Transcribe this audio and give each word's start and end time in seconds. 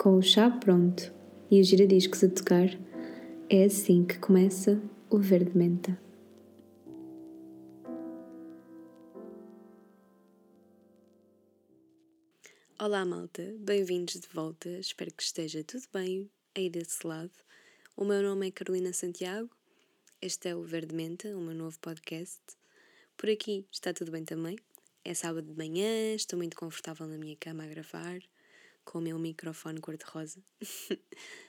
com 0.00 0.16
o 0.16 0.22
chá 0.22 0.50
pronto 0.50 1.12
e 1.50 1.60
os 1.60 1.66
giradiscos 1.66 2.24
a 2.24 2.28
tocar, 2.30 2.70
é 3.50 3.64
assim 3.64 4.02
que 4.02 4.18
começa 4.18 4.80
o 5.10 5.18
Verde 5.18 5.54
Menta. 5.54 6.00
Olá, 12.78 13.04
malta, 13.04 13.54
bem-vindos 13.58 14.14
de 14.14 14.28
volta. 14.32 14.70
Espero 14.70 15.12
que 15.12 15.22
esteja 15.22 15.62
tudo 15.62 15.84
bem 15.92 16.30
aí 16.56 16.70
desse 16.70 17.06
lado. 17.06 17.32
O 17.94 18.02
meu 18.02 18.22
nome 18.22 18.48
é 18.48 18.50
Carolina 18.50 18.94
Santiago, 18.94 19.50
este 20.22 20.48
é 20.48 20.56
o 20.56 20.62
Verde 20.62 20.94
Menta, 20.94 21.28
o 21.36 21.42
meu 21.42 21.54
novo 21.54 21.78
podcast. 21.78 22.40
Por 23.18 23.28
aqui 23.28 23.66
está 23.70 23.92
tudo 23.92 24.10
bem 24.10 24.24
também. 24.24 24.56
É 25.04 25.12
sábado 25.12 25.46
de 25.46 25.58
manhã, 25.58 26.14
estou 26.14 26.38
muito 26.38 26.56
confortável 26.56 27.06
na 27.06 27.18
minha 27.18 27.36
cama 27.36 27.64
a 27.64 27.66
gravar, 27.66 28.22
com 28.90 28.98
o 28.98 29.00
meu 29.00 29.20
microfone 29.20 29.80
cor-de-rosa. 29.80 30.42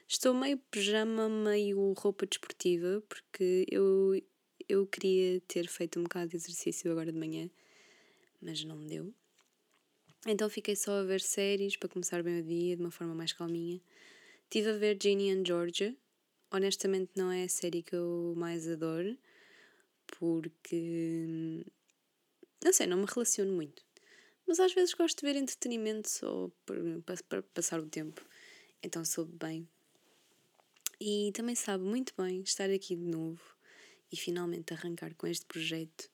estou 0.07 0.31
meio 0.31 0.59
pijama, 0.69 1.27
meio 1.27 1.91
roupa 1.93 2.27
desportiva, 2.27 3.03
porque 3.09 3.65
eu, 3.67 4.21
eu 4.69 4.85
queria 4.85 5.41
ter 5.47 5.67
feito 5.67 5.99
um 5.99 6.03
bocado 6.03 6.29
de 6.29 6.35
exercício 6.35 6.91
agora 6.91 7.11
de 7.11 7.17
manhã, 7.17 7.49
mas 8.39 8.63
não 8.63 8.75
me 8.75 8.85
deu. 8.85 9.11
Então 10.27 10.47
fiquei 10.51 10.75
só 10.75 10.99
a 10.99 11.03
ver 11.03 11.19
séries 11.19 11.75
para 11.75 11.89
começar 11.89 12.21
bem 12.21 12.41
o 12.41 12.43
dia, 12.43 12.75
de 12.75 12.83
uma 12.83 12.91
forma 12.91 13.15
mais 13.15 13.33
calminha. 13.33 13.81
Estive 14.43 14.69
a 14.69 14.77
ver 14.77 14.99
Ginny 15.01 15.31
and 15.31 15.43
Georgia. 15.43 15.97
Honestamente 16.51 17.09
não 17.15 17.31
é 17.31 17.45
a 17.45 17.49
série 17.49 17.81
que 17.81 17.95
eu 17.95 18.35
mais 18.37 18.67
adoro, 18.67 19.17
porque 20.05 21.65
não 22.63 22.71
sei, 22.71 22.85
não 22.85 22.97
me 22.97 23.07
relaciono 23.11 23.51
muito. 23.51 23.83
Mas 24.51 24.59
às 24.59 24.73
vezes 24.73 24.93
gosto 24.93 25.19
de 25.19 25.25
ver 25.31 25.39
entretenimento 25.39 26.09
só 26.09 26.51
para, 26.65 27.41
passar 27.53 27.79
o 27.79 27.85
tempo. 27.85 28.21
Então 28.83 29.05
soube 29.05 29.33
bem. 29.37 29.65
E 30.99 31.31
também 31.33 31.55
sabe 31.55 31.85
muito 31.85 32.13
bem 32.17 32.41
estar 32.41 32.69
aqui 32.69 32.97
de 32.97 33.01
novo 33.01 33.41
e 34.11 34.17
finalmente 34.17 34.73
arrancar 34.73 35.15
com 35.15 35.25
este 35.25 35.45
projeto. 35.45 36.11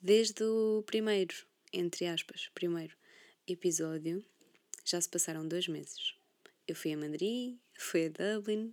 Desde 0.00 0.44
o 0.44 0.84
primeiro, 0.86 1.34
entre 1.72 2.06
aspas, 2.06 2.48
primeiro 2.54 2.96
episódio, 3.48 4.24
já 4.84 5.00
se 5.00 5.08
passaram 5.08 5.48
dois 5.48 5.66
meses. 5.66 6.14
Eu 6.68 6.76
fui 6.76 6.92
a 6.92 6.96
Madrid, 6.96 7.58
fui 7.76 8.06
a 8.06 8.10
Dublin, 8.10 8.72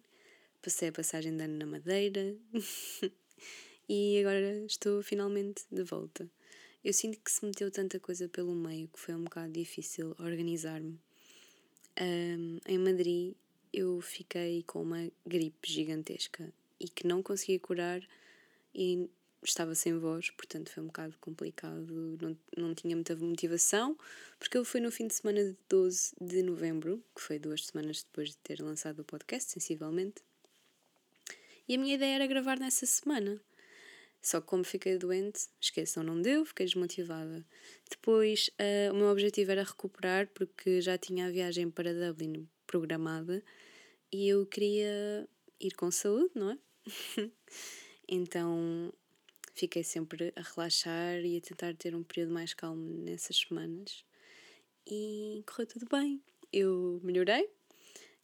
passei 0.62 0.89
a 0.89 0.91
passagem 0.91 1.36
de 1.36 1.44
ano 1.44 1.58
na 1.58 1.66
Madeira 1.66 2.38
e 3.89 4.19
agora 4.19 4.64
estou 4.67 5.02
finalmente 5.02 5.64
de 5.72 5.81
volta. 5.81 6.30
Eu 6.88 6.93
sinto 6.93 7.19
que 7.19 7.30
se 7.30 7.45
meteu 7.45 7.69
tanta 7.69 7.99
coisa 7.99 8.30
pelo 8.30 8.55
meio 8.55 8.88
que 8.88 8.97
foi 8.97 9.13
um 9.13 9.25
bocado 9.25 9.52
difícil 9.52 10.16
organizar-me. 10.17 10.97
Um, 11.99 12.59
em 12.66 12.77
Madrid 12.77 13.33
eu 13.73 13.99
fiquei 13.99 14.63
com 14.63 14.83
uma 14.83 15.11
gripe 15.25 15.69
gigantesca 15.69 16.49
e 16.79 16.88
que 16.88 17.05
não 17.05 17.21
conseguia 17.21 17.59
curar 17.59 18.02
e 18.73 19.09
estava 19.44 19.75
sem 19.75 19.99
voz, 19.99 20.29
portanto 20.29 20.71
foi 20.71 20.81
um 20.81 20.85
bocado 20.85 21.17
complicado, 21.19 22.17
não, 22.21 22.38
não 22.55 22.73
tinha 22.73 22.95
muita 22.95 23.17
motivação, 23.17 23.97
porque 24.39 24.57
eu 24.57 24.63
fui 24.63 24.79
no 24.79 24.89
fim 24.89 25.07
de 25.07 25.16
semana 25.16 25.44
de 25.44 25.57
12 25.67 26.16
de 26.22 26.41
novembro, 26.41 27.03
que 27.13 27.22
foi 27.22 27.38
duas 27.38 27.66
semanas 27.66 28.03
depois 28.03 28.29
de 28.29 28.38
ter 28.38 28.61
lançado 28.61 28.99
o 28.99 29.03
podcast, 29.03 29.51
sensivelmente, 29.51 30.23
e 31.67 31.75
a 31.75 31.77
minha 31.77 31.95
ideia 31.95 32.16
era 32.16 32.27
gravar 32.27 32.57
nessa 32.57 32.85
semana. 32.85 33.41
Só 34.28 34.42
que 34.42 34.47
como 34.47 34.66
fiquei 34.66 34.97
doente, 34.97 35.47
esqueçam, 35.58 36.03
não 36.03 36.22
deu, 36.22 36.44
fiquei 36.44 36.66
desmotivada. 36.66 37.47
Depois, 37.90 38.50
uh, 38.59 38.94
o 38.94 38.97
meu 38.97 39.07
objetivo 39.07 39.51
era 39.51 39.63
recuperar, 39.63 40.28
porque 40.34 40.81
já 40.81 40.97
tinha 40.97 41.28
a 41.28 41.31
viagem 41.31 41.72
para 41.72 41.94
Dublin 41.94 42.46
programada 42.66 43.41
e 44.12 44.28
eu 44.28 44.46
queria 44.46 45.25
ir 45.62 45.72
com 45.75 45.90
saúde, 45.90 46.29
não 46.35 46.51
é? 46.51 46.57
então 48.06 48.94
fiquei 49.53 49.81
sempre 49.81 50.34
a 50.35 50.41
relaxar 50.41 51.22
e 51.24 51.38
a 51.38 51.41
tentar 51.41 51.74
ter 51.75 51.96
um 51.96 52.03
período 52.03 52.34
mais 52.34 52.53
calmo 52.53 52.97
nessas 53.06 53.38
semanas. 53.38 54.03
E 54.85 55.41
correu 55.47 55.68
tudo 55.68 55.85
bem. 55.90 56.22
Eu 56.51 57.00
melhorei, 57.01 57.50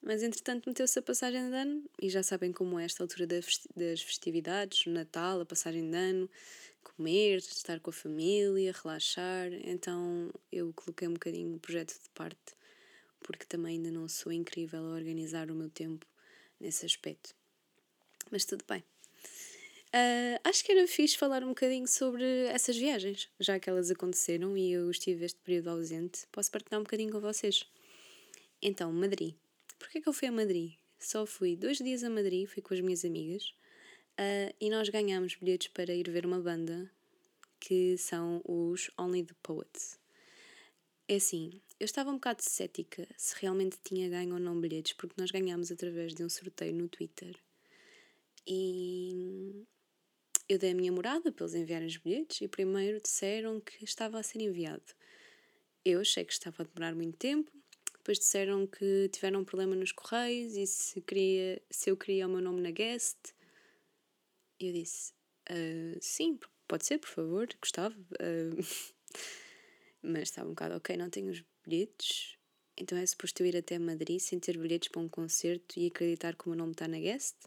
mas 0.04 0.22
entretanto 0.22 0.68
meteu-se 0.68 1.00
a 1.00 1.02
passagem 1.02 1.50
de 1.50 1.56
ano 1.56 1.84
e 2.02 2.10
já 2.10 2.22
sabem 2.22 2.52
como 2.52 2.78
é 2.78 2.84
esta 2.84 3.04
altura 3.04 3.26
das 3.26 4.02
festividades, 4.02 4.86
Natal, 4.86 5.40
a 5.40 5.46
passagem 5.46 5.90
de 5.90 5.96
ano, 5.96 6.30
comer, 6.84 7.38
estar 7.38 7.80
com 7.80 7.90
a 7.90 7.94
família, 7.94 8.74
relaxar. 8.84 9.52
Então 9.64 10.30
eu 10.52 10.74
coloquei 10.74 11.08
um 11.08 11.14
bocadinho 11.14 11.56
o 11.56 11.60
projeto 11.60 11.94
de 11.94 12.10
parte, 12.14 12.54
porque 13.22 13.46
também 13.46 13.78
ainda 13.78 13.92
não 13.92 14.10
sou 14.10 14.32
incrível 14.32 14.84
a 14.84 14.96
organizar 14.96 15.50
o 15.50 15.56
meu 15.56 15.70
tempo 15.70 16.06
nesse 16.60 16.86
aspecto. 16.86 17.34
Mas 18.30 18.44
tudo 18.44 18.66
bem. 18.68 18.84
Uh, 19.96 20.42
acho 20.44 20.66
que 20.66 20.72
era 20.72 20.88
fixe 20.88 21.16
falar 21.16 21.44
um 21.44 21.50
bocadinho 21.50 21.88
sobre 21.88 22.26
essas 22.48 22.76
viagens, 22.76 23.30
já 23.40 23.60
que 23.60 23.70
elas 23.70 23.90
aconteceram 23.90 24.58
e 24.58 24.74
eu 24.74 24.92
estive 24.92 25.24
este 25.24 25.40
período 25.40 25.70
ausente. 25.70 26.28
Posso 26.32 26.52
partilhar 26.52 26.82
um 26.82 26.84
bocadinho 26.84 27.12
com 27.12 27.22
vocês. 27.22 27.64
Então, 28.62 28.92
Madrid. 28.92 29.36
Porquê 29.80 30.02
que 30.02 30.10
eu 30.10 30.14
fui 30.14 30.28
a 30.28 30.32
Madrid? 30.32 30.74
Só 31.00 31.26
fui 31.26 31.56
dois 31.56 31.78
dias 31.78 32.04
a 32.04 32.10
Madrid, 32.10 32.48
fui 32.48 32.62
com 32.62 32.74
as 32.74 32.80
minhas 32.80 33.04
amigas 33.04 33.54
uh, 34.20 34.56
e 34.60 34.70
nós 34.70 34.90
ganhámos 34.90 35.36
bilhetes 35.36 35.68
para 35.68 35.94
ir 35.94 36.10
ver 36.10 36.26
uma 36.26 36.40
banda 36.40 36.90
que 37.60 37.98
são 37.98 38.42
os 38.46 38.90
Only 38.98 39.24
the 39.24 39.36
Poets. 39.42 40.00
É 41.08 41.16
assim, 41.16 41.62
eu 41.80 41.86
estava 41.86 42.10
um 42.10 42.16
bocado 42.16 42.42
cética 42.42 43.08
se 43.18 43.36
realmente 43.42 43.78
tinha 43.84 44.10
ganho 44.10 44.34
ou 44.34 44.40
não 44.40 44.60
bilhetes, 44.60 44.94
porque 44.94 45.16
nós 45.18 45.32
ganhámos 45.32 45.72
através 45.72 46.14
de 46.14 46.24
um 46.24 46.30
sorteio 46.30 46.74
no 46.74 46.88
Twitter. 46.88 47.36
E 48.48 49.66
eu 50.48 50.58
dei 50.58 50.72
a 50.72 50.76
minha 50.76 50.92
morada 50.92 51.32
para 51.32 51.46
eles 51.46 51.56
enviarem 51.56 51.88
os 51.88 51.98
bilhetes 51.98 52.42
e 52.42 52.48
primeiro 52.48 53.02
disseram 53.02 53.60
que 53.60 53.84
estava 53.84 54.20
a 54.20 54.24
ser 54.24 54.42
enviado. 54.42 54.94
Eu 55.86 56.02
achei 56.02 56.24
que 56.24 56.34
estava 56.34 56.64
a 56.64 56.66
demorar 56.66 56.96
muito 56.96 57.18
tempo, 57.18 57.52
depois 58.04 58.20
disseram 58.20 58.68
que 58.68 59.08
tiveram 59.14 59.40
um 59.40 59.46
problema 59.46 59.78
nos 59.78 59.94
correios 59.94 60.58
e 60.58 60.68
se, 60.68 61.00
queria, 61.00 61.62
se 61.72 61.90
eu 61.90 61.96
queria 61.96 62.28
o 62.28 62.30
meu 62.30 62.42
nome 62.42 62.60
na 62.60 62.70
guest. 62.70 63.18
E 64.60 64.68
eu 64.68 64.74
disse: 64.74 65.14
uh, 65.50 65.98
Sim, 66.02 66.38
pode 66.68 66.86
ser, 66.86 66.98
por 66.98 67.08
favor, 67.08 67.48
gostava. 67.62 67.96
Uh, 67.96 68.60
mas 70.04 70.24
estava 70.24 70.50
um 70.50 70.52
bocado, 70.52 70.76
ok, 70.76 70.98
não 70.98 71.10
tenho 71.10 71.32
os 71.32 71.42
bilhetes. 71.66 72.38
Então 72.76 72.98
é 72.98 73.06
suposto 73.06 73.42
eu 73.42 73.48
ir 73.48 73.56
até 73.56 73.80
Madrid 73.80 74.20
sem 74.20 74.38
ter 74.38 74.58
bilhetes 74.58 74.90
para 74.90 75.02
um 75.02 75.08
concerto 75.08 75.80
e 75.80 75.88
acreditar 75.88 76.36
que 76.36 76.46
o 76.46 76.50
meu 76.50 76.58
nome 76.58 76.74
está 76.74 76.90
na 76.90 77.00
guest? 77.00 77.38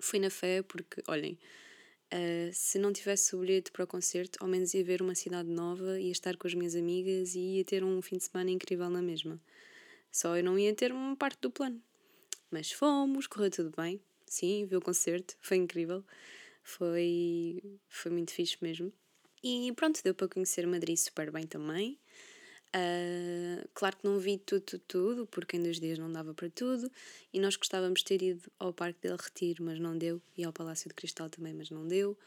Fui 0.00 0.18
na 0.18 0.30
fé 0.30 0.62
porque, 0.62 1.02
olhem, 1.08 1.38
Uh, 2.12 2.52
se 2.52 2.78
não 2.78 2.92
tivesse 2.92 3.34
o 3.34 3.40
bilhete 3.40 3.72
para 3.72 3.84
o 3.84 3.86
concerto, 3.86 4.38
ao 4.40 4.48
menos 4.48 4.74
ia 4.74 4.84
ver 4.84 5.02
uma 5.02 5.14
cidade 5.14 5.48
nova, 5.48 6.00
ia 6.00 6.12
estar 6.12 6.36
com 6.36 6.46
as 6.46 6.54
minhas 6.54 6.76
amigas 6.76 7.34
e 7.34 7.56
ia 7.56 7.64
ter 7.64 7.82
um 7.82 8.00
fim 8.00 8.16
de 8.16 8.24
semana 8.24 8.50
incrível 8.50 8.88
na 8.88 9.02
mesma. 9.02 9.40
Só 10.10 10.36
eu 10.36 10.44
não 10.44 10.58
ia 10.58 10.74
ter 10.74 10.92
uma 10.92 11.16
parte 11.16 11.40
do 11.40 11.50
plano. 11.50 11.82
Mas 12.50 12.70
fomos, 12.70 13.26
correu 13.26 13.50
tudo 13.50 13.72
bem. 13.76 14.00
Sim, 14.24 14.66
vi 14.66 14.76
o 14.76 14.80
concerto, 14.80 15.36
foi 15.40 15.56
incrível. 15.56 16.04
Foi, 16.62 17.62
foi 17.88 18.10
muito 18.10 18.32
fixe 18.32 18.56
mesmo. 18.60 18.92
E 19.42 19.72
pronto, 19.72 20.02
deu 20.02 20.14
para 20.14 20.28
conhecer 20.28 20.66
Madrid 20.66 20.96
super 20.96 21.30
bem 21.30 21.46
também. 21.46 21.98
Uh, 22.76 23.66
claro 23.72 23.96
que 23.96 24.04
não 24.04 24.18
vi 24.18 24.36
tudo, 24.36 24.78
tudo, 24.80 25.26
porque 25.26 25.56
em 25.56 25.62
dois 25.62 25.80
dias 25.80 25.98
não 25.98 26.12
dava 26.12 26.34
para 26.34 26.50
tudo, 26.50 26.90
e 27.32 27.40
nós 27.40 27.56
gostávamos 27.56 28.00
de 28.00 28.04
ter 28.04 28.22
ido 28.22 28.52
ao 28.58 28.70
Parque 28.70 29.00
del 29.00 29.16
Retiro, 29.16 29.64
mas 29.64 29.78
não 29.78 29.96
deu, 29.96 30.20
e 30.36 30.44
ao 30.44 30.52
Palácio 30.52 30.88
de 30.88 30.94
Cristal 30.94 31.30
também, 31.30 31.54
mas 31.54 31.70
não 31.70 31.88
deu. 31.88 32.18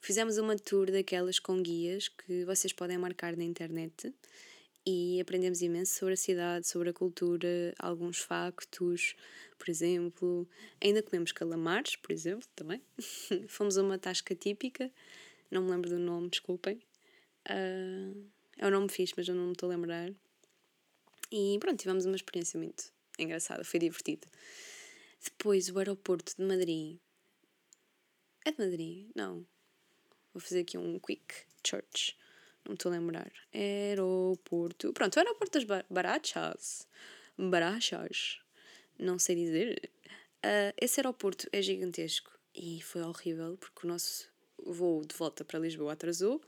Fizemos 0.00 0.38
uma 0.38 0.56
tour 0.56 0.90
daquelas 0.90 1.38
com 1.38 1.62
guias 1.62 2.08
que 2.08 2.44
vocês 2.44 2.72
podem 2.72 2.98
marcar 2.98 3.36
na 3.36 3.44
internet 3.44 4.12
e 4.84 5.20
aprendemos 5.20 5.62
imenso 5.62 5.94
sobre 5.94 6.14
a 6.14 6.16
cidade, 6.16 6.66
sobre 6.66 6.90
a 6.90 6.92
cultura, 6.92 7.72
alguns 7.78 8.18
factos, 8.18 9.14
por 9.56 9.70
exemplo. 9.70 10.48
Ainda 10.82 11.00
comemos 11.04 11.30
calamares, 11.30 11.94
por 11.94 12.10
exemplo, 12.10 12.48
também. 12.56 12.82
Fomos 13.46 13.78
a 13.78 13.82
uma 13.82 13.96
tasca 13.96 14.34
típica, 14.34 14.90
não 15.48 15.62
me 15.62 15.70
lembro 15.70 15.88
do 15.88 16.00
nome, 16.00 16.28
desculpem. 16.28 16.82
Uh, 17.48 18.26
é 18.58 18.66
um 18.66 18.70
nome 18.70 18.88
fixe, 18.88 19.14
mas 19.16 19.28
eu 19.28 19.34
não 19.34 19.46
me 19.46 19.52
estou 19.52 19.70
a 19.70 19.74
lembrar. 19.74 20.12
E 21.30 21.56
pronto, 21.58 21.78
tivemos 21.78 22.04
uma 22.04 22.16
experiência 22.16 22.58
muito 22.58 22.92
engraçada, 23.18 23.64
foi 23.64 23.80
divertido. 23.80 24.26
Depois, 25.22 25.68
o 25.68 25.78
aeroporto 25.78 26.34
de 26.36 26.44
Madrid. 26.44 26.98
É 28.44 28.50
de 28.50 28.58
Madrid? 28.58 29.08
Não. 29.14 29.46
Vou 30.34 30.40
fazer 30.40 30.60
aqui 30.60 30.76
um 30.76 30.98
quick 30.98 31.34
church. 31.66 32.16
Não 32.64 32.72
me 32.72 32.74
estou 32.74 32.90
a 32.90 32.96
lembrar. 32.96 33.32
Aeroporto. 33.54 34.92
Pronto, 34.92 35.16
o 35.16 35.18
aeroporto 35.18 35.58
das 35.58 35.64
bar 35.64 35.86
Barachas. 35.88 36.86
Barachas. 37.38 38.40
Não 38.98 39.18
sei 39.18 39.36
dizer. 39.36 39.90
Uh, 40.44 40.74
esse 40.80 41.00
aeroporto 41.00 41.48
é 41.52 41.62
gigantesco 41.62 42.32
e 42.54 42.82
foi 42.82 43.02
horrível 43.02 43.56
porque 43.56 43.86
o 43.86 43.88
nosso 43.88 44.28
voo 44.58 45.04
de 45.04 45.14
volta 45.14 45.44
para 45.44 45.58
Lisboa 45.58 45.92
atrasou 45.92 46.40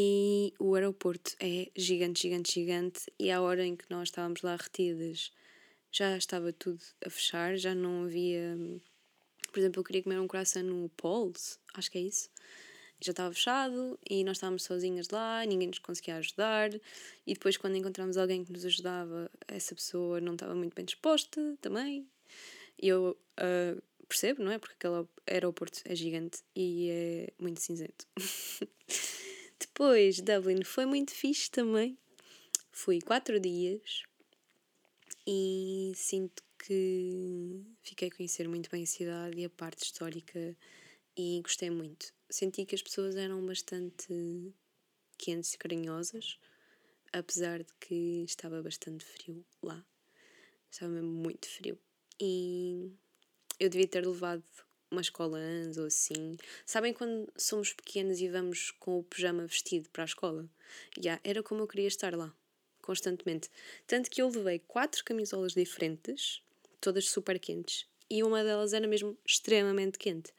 e 0.00 0.54
o 0.60 0.76
aeroporto 0.76 1.34
é 1.40 1.72
gigante, 1.74 2.22
gigante, 2.22 2.52
gigante. 2.52 3.12
E 3.18 3.32
à 3.32 3.42
hora 3.42 3.66
em 3.66 3.74
que 3.74 3.84
nós 3.90 4.10
estávamos 4.10 4.42
lá 4.42 4.54
retidas 4.54 5.32
já 5.90 6.16
estava 6.16 6.52
tudo 6.52 6.80
a 7.04 7.10
fechar, 7.10 7.56
já 7.56 7.74
não 7.74 8.04
havia. 8.04 8.56
Por 9.50 9.58
exemplo, 9.58 9.80
eu 9.80 9.84
queria 9.84 10.04
comer 10.04 10.20
um 10.20 10.28
croissant 10.28 10.62
no 10.62 10.88
Paul's, 10.90 11.58
acho 11.74 11.90
que 11.90 11.98
é 11.98 12.02
isso. 12.02 12.30
Já 13.00 13.10
estava 13.10 13.34
fechado 13.34 13.98
e 14.08 14.22
nós 14.22 14.36
estávamos 14.36 14.62
sozinhas 14.62 15.08
lá, 15.10 15.44
ninguém 15.44 15.66
nos 15.66 15.80
conseguia 15.80 16.18
ajudar. 16.18 16.72
E 17.26 17.34
depois, 17.34 17.56
quando 17.56 17.74
encontramos 17.74 18.16
alguém 18.16 18.44
que 18.44 18.52
nos 18.52 18.64
ajudava, 18.64 19.28
essa 19.48 19.74
pessoa 19.74 20.20
não 20.20 20.34
estava 20.34 20.54
muito 20.54 20.76
bem 20.76 20.84
disposta 20.84 21.58
também. 21.60 22.06
E 22.80 22.86
eu 22.86 23.18
uh, 23.40 23.82
percebo, 24.06 24.44
não 24.44 24.52
é? 24.52 24.58
Porque 24.60 24.74
aquele 24.74 25.08
aeroporto 25.26 25.80
é 25.84 25.96
gigante 25.96 26.44
e 26.54 26.88
é 26.88 27.32
muito 27.36 27.60
cinzento. 27.60 28.06
Depois, 29.58 30.20
Dublin 30.20 30.62
foi 30.62 30.86
muito 30.86 31.12
fixe 31.12 31.50
também. 31.50 31.98
Fui 32.70 33.00
quatro 33.00 33.40
dias 33.40 34.02
e 35.26 35.92
sinto 35.94 36.42
que 36.58 37.64
fiquei 37.82 38.08
a 38.08 38.14
conhecer 38.14 38.48
muito 38.48 38.70
bem 38.70 38.84
a 38.84 38.86
cidade 38.86 39.40
e 39.40 39.44
a 39.44 39.50
parte 39.50 39.84
histórica 39.84 40.56
e 41.16 41.40
gostei 41.42 41.70
muito. 41.70 42.12
Senti 42.30 42.64
que 42.64 42.74
as 42.74 42.82
pessoas 42.82 43.16
eram 43.16 43.44
bastante 43.44 44.54
quentes 45.16 45.54
e 45.54 45.58
carinhosas, 45.58 46.38
apesar 47.12 47.62
de 47.62 47.72
que 47.80 48.22
estava 48.24 48.62
bastante 48.62 49.04
frio 49.04 49.44
lá. 49.62 49.84
Estava 50.70 50.92
mesmo 50.92 51.10
muito 51.10 51.48
frio. 51.48 51.78
E 52.20 52.92
eu 53.58 53.68
devia 53.68 53.88
ter 53.88 54.06
levado 54.06 54.44
uma 54.90 55.00
escola 55.00 55.38
antes 55.38 55.78
ou 55.78 55.86
assim. 55.86 56.36
Sabem 56.64 56.92
quando 56.92 57.30
somos 57.36 57.72
pequenos 57.72 58.20
e 58.20 58.28
vamos 58.28 58.70
com 58.72 58.98
o 58.98 59.04
pijama 59.04 59.46
vestido 59.46 59.88
para 59.90 60.04
a 60.04 60.06
escola? 60.06 60.48
Yeah, 60.98 61.20
era 61.24 61.42
como 61.42 61.62
eu 61.62 61.66
queria 61.66 61.88
estar 61.88 62.14
lá 62.14 62.34
constantemente. 62.88 63.50
Tanto 63.86 64.10
que 64.10 64.22
eu 64.22 64.30
levei 64.30 64.60
quatro 64.60 65.04
camisolas 65.04 65.52
diferentes, 65.52 66.42
todas 66.80 67.10
super 67.10 67.38
quentes, 67.38 67.86
e 68.08 68.22
uma 68.22 68.42
delas 68.42 68.72
era 68.72 68.88
mesmo 68.88 69.14
extremamente 69.26 69.98
quente. 69.98 70.32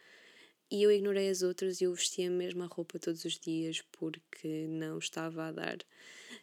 E 0.71 0.81
eu 0.81 0.91
ignorei 0.91 1.29
as 1.29 1.43
outras 1.43 1.79
e 1.79 1.83
eu 1.83 1.93
vestia 1.93 2.27
a 2.27 2.31
mesma 2.31 2.65
roupa 2.65 2.97
todos 2.97 3.23
os 3.23 3.39
dias 3.39 3.83
porque 3.91 4.67
não 4.67 4.97
estava 4.97 5.45
a 5.45 5.51
dar. 5.51 5.77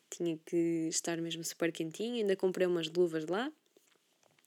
Tinha 0.08 0.38
que 0.46 0.86
estar 0.88 1.16
mesmo 1.18 1.42
super 1.42 1.72
quentinha. 1.72 2.22
Ainda 2.22 2.36
comprei 2.36 2.66
umas 2.66 2.88
luvas 2.88 3.26
lá, 3.26 3.52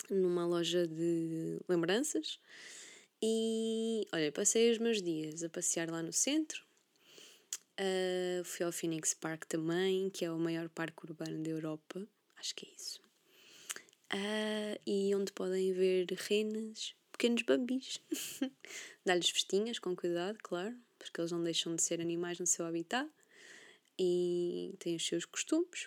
numa 0.10 0.46
loja 0.46 0.88
de 0.88 1.60
lembranças. 1.68 2.40
E 3.22 4.08
olha, 4.14 4.32
passei 4.32 4.72
os 4.72 4.78
meus 4.78 5.02
dias 5.02 5.44
a 5.44 5.50
passear 5.50 5.90
lá 5.90 6.02
no 6.02 6.14
centro, 6.14 6.64
Uh, 7.80 8.44
fui 8.44 8.66
ao 8.66 8.74
Phoenix 8.74 9.14
Park 9.14 9.46
também, 9.46 10.10
que 10.10 10.26
é 10.26 10.32
o 10.32 10.38
maior 10.38 10.68
parque 10.68 11.06
urbano 11.06 11.42
da 11.42 11.50
Europa, 11.50 12.06
acho 12.36 12.54
que 12.54 12.66
é 12.66 12.76
isso. 12.76 13.00
Uh, 14.14 14.78
e 14.86 15.16
onde 15.16 15.32
podem 15.32 15.72
ver 15.72 16.06
renas, 16.28 16.94
pequenos 17.14 17.42
bambis. 17.44 18.02
Dar-lhes 19.06 19.30
festinhas, 19.30 19.80
com 19.80 19.96
cuidado, 19.96 20.38
claro, 20.44 20.76
porque 20.98 21.22
eles 21.22 21.32
não 21.32 21.42
deixam 21.42 21.74
de 21.74 21.82
ser 21.82 22.02
animais 22.02 22.38
no 22.38 22.46
seu 22.46 22.66
habitat 22.66 23.10
e 23.98 24.76
têm 24.80 24.98
os 24.98 25.08
seus 25.08 25.24
costumes. 25.24 25.86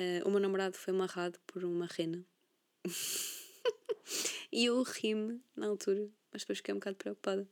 Uh, 0.00 0.22
o 0.24 0.30
meu 0.30 0.38
namorado 0.38 0.76
foi 0.76 0.94
amarrado 0.94 1.36
por 1.48 1.64
uma 1.64 1.86
rena. 1.86 2.24
e 4.52 4.66
eu 4.66 4.80
ri-me 4.84 5.42
na 5.56 5.66
altura, 5.66 6.08
mas 6.32 6.42
depois 6.42 6.58
fiquei 6.58 6.74
um 6.74 6.78
bocado 6.78 6.96
preocupada, 6.96 7.48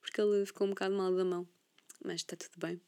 porque 0.00 0.20
ele 0.20 0.46
ficou 0.46 0.66
um 0.66 0.70
bocado 0.70 0.94
mal 0.94 1.14
da 1.14 1.24
mão. 1.24 1.48
Mas 2.04 2.16
está 2.16 2.36
tudo 2.36 2.58
bem. 2.58 2.80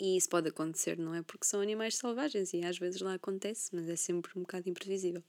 E 0.00 0.16
isso 0.16 0.30
pode 0.30 0.48
acontecer, 0.48 0.96
não 0.98 1.14
é? 1.14 1.22
Porque 1.22 1.44
são 1.44 1.60
animais 1.60 1.96
selvagens 1.96 2.54
e 2.54 2.64
às 2.64 2.78
vezes 2.78 3.02
lá 3.02 3.14
acontece, 3.14 3.74
mas 3.74 3.86
é 3.88 3.96
sempre 3.96 4.32
um 4.34 4.40
bocado 4.40 4.68
imprevisível. 4.68 5.22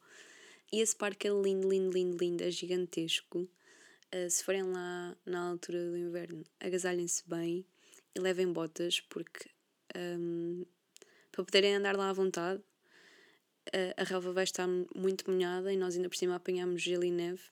E 0.72 0.80
esse 0.80 0.96
parque 0.96 1.28
é 1.28 1.32
lindo, 1.32 1.70
lindo, 1.70 1.92
lindo, 1.92 2.18
lindo, 2.18 2.44
é 2.44 2.50
gigantesco. 2.50 3.40
Uh, 4.14 4.30
se 4.30 4.44
forem 4.44 4.64
lá 4.64 5.18
na 5.26 5.50
altura 5.50 5.90
do 5.90 5.98
inverno, 5.98 6.46
agasalhem-se 6.62 7.28
bem 7.28 7.66
e 8.16 8.20
levem 8.20 8.52
botas, 8.52 9.02
porque 9.02 9.50
um, 9.94 10.66
para 11.32 11.44
poderem 11.44 11.76
andar 11.76 11.98
lá 11.98 12.10
à 12.10 12.14
vontade, 12.14 12.62
uh, 12.62 13.94
a 13.98 14.04
relva 14.04 14.32
vai 14.32 14.46
estar 14.46 14.68
muito 14.96 15.30
molhada 15.30 15.74
e 15.74 15.76
nós 15.76 15.98
ainda 15.98 16.08
por 16.08 16.16
cima 16.16 16.36
apanhamos 16.36 16.82
gelo 16.82 17.04
e 17.04 17.12
neve. 17.12 17.44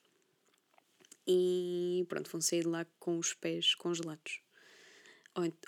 E 1.31 2.05
pronto, 2.09 2.29
vão 2.31 2.41
sair 2.41 2.63
de 2.63 2.69
lá 2.69 2.85
com 2.99 3.19
os 3.19 3.33
pés 3.33 3.75
congelados 3.75 4.41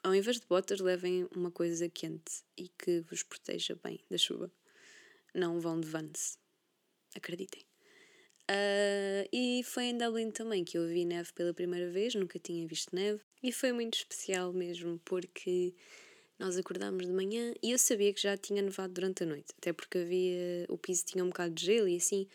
ao, 0.04 0.16
invés 0.16 0.40
de 0.40 0.48
botas, 0.48 0.80
levem 0.80 1.28
uma 1.36 1.52
coisa 1.52 1.88
quente 1.90 2.44
e 2.58 2.68
que 2.68 3.02
vos 3.02 3.24
proteja 3.24 3.78
bem 3.84 4.00
da 4.10 4.18
chuva. 4.18 4.52
Não 5.34 5.60
vão 5.60 5.80
de 5.80 5.88
vans. 5.88 6.38
Acreditem. 7.16 7.64
Uh, 8.50 9.28
e 9.32 9.64
foi 9.64 9.86
em 9.86 9.98
Dublin 9.98 10.32
também 10.32 10.64
que 10.66 10.78
eu 10.78 10.86
vi 10.88 11.06
neve 11.06 11.32
pela 11.34 11.54
primeira 11.54 11.90
vez, 11.90 12.16
nunca 12.16 12.38
tinha 12.38 12.68
visto 12.68 12.94
neve. 12.94 13.22
E 13.42 13.52
foi 13.52 13.72
muito 13.72 13.98
especial 13.98 14.52
mesmo, 14.52 15.00
porque 15.06 15.74
nós 16.38 16.58
acordámos 16.58 17.06
de 17.06 17.14
manhã 17.14 17.54
e 17.62 17.72
eu 17.72 17.78
sabia 17.78 18.14
que 18.14 18.22
já 18.22 18.36
tinha 18.36 18.62
nevado 18.62 18.94
durante 18.94 19.24
a 19.24 19.26
noite, 19.26 19.54
até 19.58 19.72
porque 19.72 20.00
havia 20.00 20.66
o 20.68 20.78
piso 20.78 21.06
tinha 21.06 21.24
um 21.24 21.28
bocado 21.28 21.54
de 21.54 21.66
gelo 21.66 21.88
e 21.88 21.96
assim, 21.96 22.28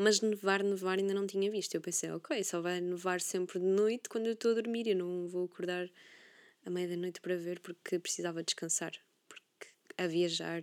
mas 0.00 0.20
nevar, 0.20 0.62
nevar 0.62 0.96
ainda 0.96 1.12
não 1.12 1.26
tinha 1.26 1.50
visto. 1.50 1.74
Eu 1.74 1.80
pensei, 1.80 2.08
ok, 2.12 2.44
só 2.44 2.60
vai 2.60 2.80
nevar 2.80 3.20
sempre 3.20 3.58
de 3.58 3.66
noite 3.66 4.08
quando 4.08 4.26
eu 4.26 4.34
estou 4.34 4.52
a 4.52 4.54
dormir, 4.54 4.86
eu 4.86 4.94
não 4.94 5.26
vou 5.26 5.46
acordar 5.46 5.90
à 6.64 6.70
meia 6.70 6.86
da 6.86 6.96
noite 6.96 7.20
para 7.20 7.36
ver 7.36 7.58
porque 7.58 7.98
precisava 7.98 8.44
descansar. 8.44 8.92
Porque 9.28 9.66
a 9.96 10.06
viajar 10.06 10.62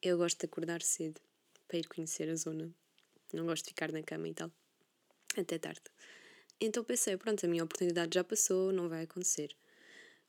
eu 0.00 0.16
gosto 0.16 0.38
de 0.38 0.46
acordar 0.46 0.82
cedo 0.82 1.20
para 1.66 1.78
ir 1.78 1.88
conhecer 1.88 2.30
a 2.30 2.36
zona. 2.36 2.72
Não 3.32 3.44
gosto 3.44 3.64
de 3.64 3.70
ficar 3.70 3.90
na 3.90 4.04
cama 4.04 4.28
e 4.28 4.34
tal. 4.34 4.52
Até 5.36 5.58
tarde. 5.58 5.82
Então 6.60 6.84
pensei, 6.84 7.16
pronto, 7.16 7.44
a 7.44 7.48
minha 7.48 7.64
oportunidade 7.64 8.14
já 8.14 8.22
passou, 8.22 8.70
não 8.70 8.88
vai 8.88 9.02
acontecer. 9.02 9.52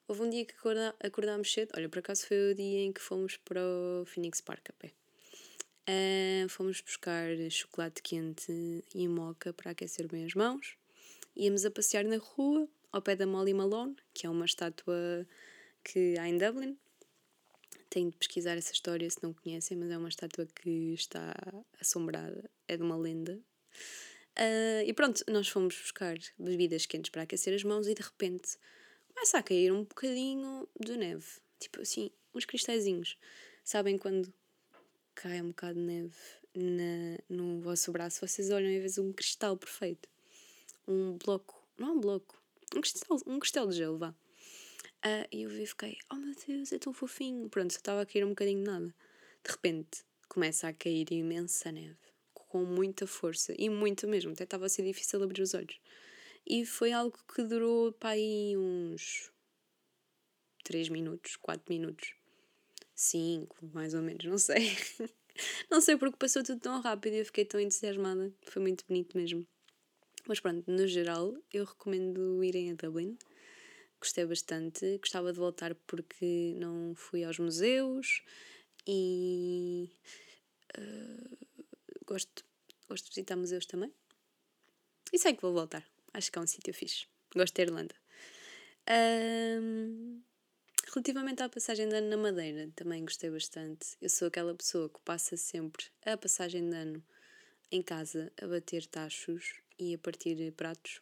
Houve 0.08 0.24
um 0.24 0.30
dia 0.32 0.46
que 0.46 0.56
acordámos 1.00 1.54
cedo, 1.54 1.74
olha, 1.78 1.88
por 1.88 2.00
acaso 2.00 2.26
foi 2.26 2.52
o 2.52 2.56
dia 2.56 2.80
em 2.80 2.92
que 2.92 3.02
fomos 3.02 3.38
para 3.38 3.62
o 3.62 4.04
Phoenix 4.08 4.42
Park 4.42 4.72
a 4.72 4.74
pé. 4.74 5.01
Uh, 5.92 6.48
fomos 6.48 6.80
buscar 6.80 7.28
chocolate 7.50 8.02
quente 8.02 8.82
e 8.96 9.08
moca 9.10 9.52
para 9.52 9.72
aquecer 9.72 10.08
bem 10.08 10.24
as 10.24 10.34
mãos. 10.34 10.78
Íamos 11.36 11.66
a 11.66 11.72
passear 11.72 12.06
na 12.06 12.16
rua, 12.16 12.66
ao 12.94 13.02
pé 13.02 13.14
da 13.14 13.28
Molly 13.28 13.54
Malone, 13.54 13.98
que 14.14 14.26
é 14.26 14.30
uma 14.30 14.46
estátua 14.46 15.28
que 15.84 16.18
há 16.18 16.30
em 16.30 16.38
Dublin. 16.38 16.78
Tenho 17.90 18.10
de 18.10 18.16
pesquisar 18.16 18.58
essa 18.58 18.72
história 18.72 19.10
se 19.10 19.22
não 19.22 19.34
conhecem, 19.34 19.76
mas 19.76 19.92
é 19.92 19.98
uma 19.98 20.08
estátua 20.08 20.46
que 20.46 20.94
está 20.94 21.34
assombrada, 21.78 22.50
é 22.70 22.78
de 22.78 22.84
uma 22.84 22.96
lenda. 22.96 23.38
Uh, 24.38 24.88
e 24.88 24.94
pronto, 24.94 25.22
nós 25.28 25.50
fomos 25.50 25.76
buscar 25.76 26.18
bebidas 26.40 26.86
quentes 26.86 27.12
para 27.12 27.24
aquecer 27.24 27.54
as 27.54 27.66
mãos 27.66 27.86
e 27.88 27.94
de 27.94 28.02
repente 28.02 28.58
começa 29.10 29.38
a 29.38 29.44
cair 29.44 29.74
um 29.74 29.84
bocadinho 29.84 30.70
de 30.80 30.96
neve. 30.96 31.28
Tipo 31.60 31.82
assim, 31.82 32.10
uns 32.34 32.46
cristalzinhos. 32.46 33.18
Sabem 33.62 33.98
quando 33.98 34.34
cai 35.22 35.40
um 35.40 35.50
bocado 35.50 35.76
de 35.76 35.86
neve 35.86 36.16
na, 36.56 37.20
no 37.30 37.62
vosso 37.62 37.92
braço, 37.92 38.28
vocês 38.28 38.50
olham 38.50 38.72
e 38.72 38.80
veem 38.80 39.08
um 39.08 39.14
cristal 39.14 39.56
perfeito. 39.56 40.10
Um 40.88 41.16
bloco, 41.16 41.64
não 41.78 41.90
é 41.90 41.92
um 41.92 42.00
bloco, 42.00 42.42
um 42.76 42.82
cristal, 42.82 43.20
um 43.28 43.40
cristal 43.40 43.68
de 43.68 43.76
gelo, 43.76 44.00
vá. 44.00 44.10
Uh, 44.10 45.28
e 45.32 45.44
eu 45.44 45.50
vi 45.52 45.62
e 45.62 45.68
fiquei, 45.68 45.98
oh 46.12 46.16
meu 46.16 46.34
Deus, 46.48 46.74
é 46.74 46.80
tão 46.80 46.92
fofinho. 46.92 47.48
Pronto, 47.50 47.72
só 47.72 47.78
estava 47.78 48.02
a 48.02 48.06
cair 48.06 48.26
um 48.26 48.30
bocadinho 48.30 48.64
de 48.64 48.72
nada. 48.72 48.96
De 49.46 49.52
repente, 49.52 50.04
começa 50.28 50.68
a 50.68 50.74
cair 50.74 51.12
imensa 51.12 51.72
neve, 51.72 52.00
com 52.34 52.66
muita 52.66 53.06
força, 53.06 53.54
e 53.60 53.70
muito 53.70 54.08
mesmo, 54.08 54.32
até 54.32 54.44
estava 54.44 54.66
a 54.66 54.70
ser 54.70 54.84
difícil 54.84 55.22
abrir 55.22 55.44
os 55.44 55.54
olhos. 55.54 55.80
E 56.48 56.66
foi 56.66 56.92
algo 56.92 57.18
que 57.36 57.44
durou 57.44 57.96
aí 58.02 58.58
uns 58.58 59.32
3 60.64 60.90
minutos, 60.90 61.36
4 61.36 61.72
minutos, 61.72 62.16
5, 63.02 63.70
mais 63.74 63.94
ou 63.94 64.02
menos, 64.02 64.24
não 64.26 64.38
sei. 64.38 64.78
não 65.72 65.82
sei 65.82 65.98
porque 65.98 66.18
passou 66.18 66.44
tudo 66.44 66.60
tão 66.60 66.82
rápido 66.82 67.16
e 67.16 67.20
eu 67.20 67.26
fiquei 67.26 67.44
tão 67.44 67.60
entusiasmada. 67.60 68.32
Foi 68.44 68.62
muito 68.62 68.86
bonito 68.88 69.18
mesmo. 69.18 69.46
Mas 70.28 70.40
pronto, 70.40 70.70
no 70.70 70.88
geral, 70.88 71.36
eu 71.52 71.66
recomendo 71.66 72.44
irem 72.44 72.72
a 72.72 72.76
Dublin. 72.76 73.18
Gostei 74.00 74.26
bastante. 74.26 75.00
Gostava 75.00 75.34
de 75.34 75.40
voltar 75.40 75.74
porque 75.88 76.54
não 76.58 76.94
fui 76.96 77.24
aos 77.24 77.40
museus 77.40 78.22
e 78.88 79.90
uh, 80.78 81.38
gosto, 82.06 82.46
gosto 82.88 83.06
de 83.06 83.10
visitar 83.10 83.36
museus 83.36 83.66
também. 83.66 83.92
E 85.12 85.18
sei 85.18 85.34
que 85.34 85.42
vou 85.42 85.54
voltar. 85.54 85.84
Acho 86.14 86.32
que 86.32 86.38
é 86.38 86.42
um 86.42 86.48
sítio 86.48 86.74
fixe. 86.74 87.08
Gosto 87.36 87.56
da 87.56 87.64
Irlanda. 87.64 87.96
Um, 89.60 90.22
relativamente 90.94 91.42
à 91.42 91.48
passagem 91.48 91.88
de 91.88 91.96
ano 91.96 92.10
na 92.10 92.18
Madeira, 92.18 92.70
também 92.76 93.06
gostei 93.06 93.30
bastante. 93.30 93.96
Eu 94.02 94.10
sou 94.10 94.28
aquela 94.28 94.54
pessoa 94.54 94.90
que 94.90 95.00
passa 95.06 95.38
sempre 95.38 95.86
a 96.06 96.18
passagem 96.18 96.70
de 96.70 96.76
ano 96.76 97.04
em 97.72 97.82
casa 97.82 98.30
a 98.42 98.46
bater 98.46 98.86
tachos 98.88 99.54
e 99.80 99.94
a 99.94 99.98
partir 99.98 100.52
pratos. 100.52 101.02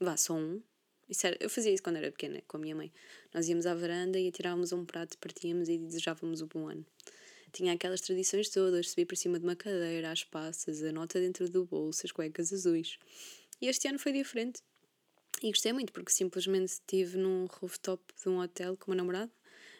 Vá, 0.00 0.16
só 0.16 0.34
um. 0.34 0.60
Isso 1.08 1.26
era, 1.26 1.36
eu 1.40 1.48
fazia 1.48 1.72
isso 1.72 1.82
quando 1.82 1.96
era 1.96 2.10
pequena, 2.10 2.42
com 2.48 2.56
a 2.56 2.60
minha 2.60 2.74
mãe. 2.74 2.92
Nós 3.32 3.48
íamos 3.48 3.64
à 3.64 3.74
varanda 3.74 4.18
e 4.18 4.26
atirávamos 4.26 4.72
um 4.72 4.84
prato, 4.84 5.16
partíamos 5.18 5.68
e 5.68 5.78
desejávamos 5.78 6.42
o 6.42 6.46
bom 6.46 6.68
ano. 6.68 6.84
tinha 7.52 7.72
aquelas 7.72 8.00
tradições 8.00 8.48
todas, 8.48 8.90
subir 8.90 9.06
para 9.06 9.16
cima 9.16 9.38
de 9.38 9.44
uma 9.44 9.54
cadeira, 9.54 10.10
as 10.10 10.24
passas, 10.24 10.82
a 10.82 10.90
nota 10.90 11.20
dentro 11.20 11.48
do 11.48 11.64
bolso, 11.64 12.04
as 12.04 12.10
cuecas 12.10 12.52
azuis. 12.52 12.98
E 13.60 13.68
este 13.68 13.86
ano 13.86 14.00
foi 14.00 14.12
diferente. 14.12 14.62
E 15.42 15.50
gostei 15.50 15.72
muito, 15.72 15.92
porque 15.92 16.10
simplesmente 16.10 16.68
estive 16.68 17.16
num 17.16 17.46
rooftop 17.46 18.02
de 18.20 18.28
um 18.28 18.40
hotel 18.40 18.76
com 18.76 18.86
o 18.86 18.90
meu 18.90 18.98
namorado. 18.98 19.30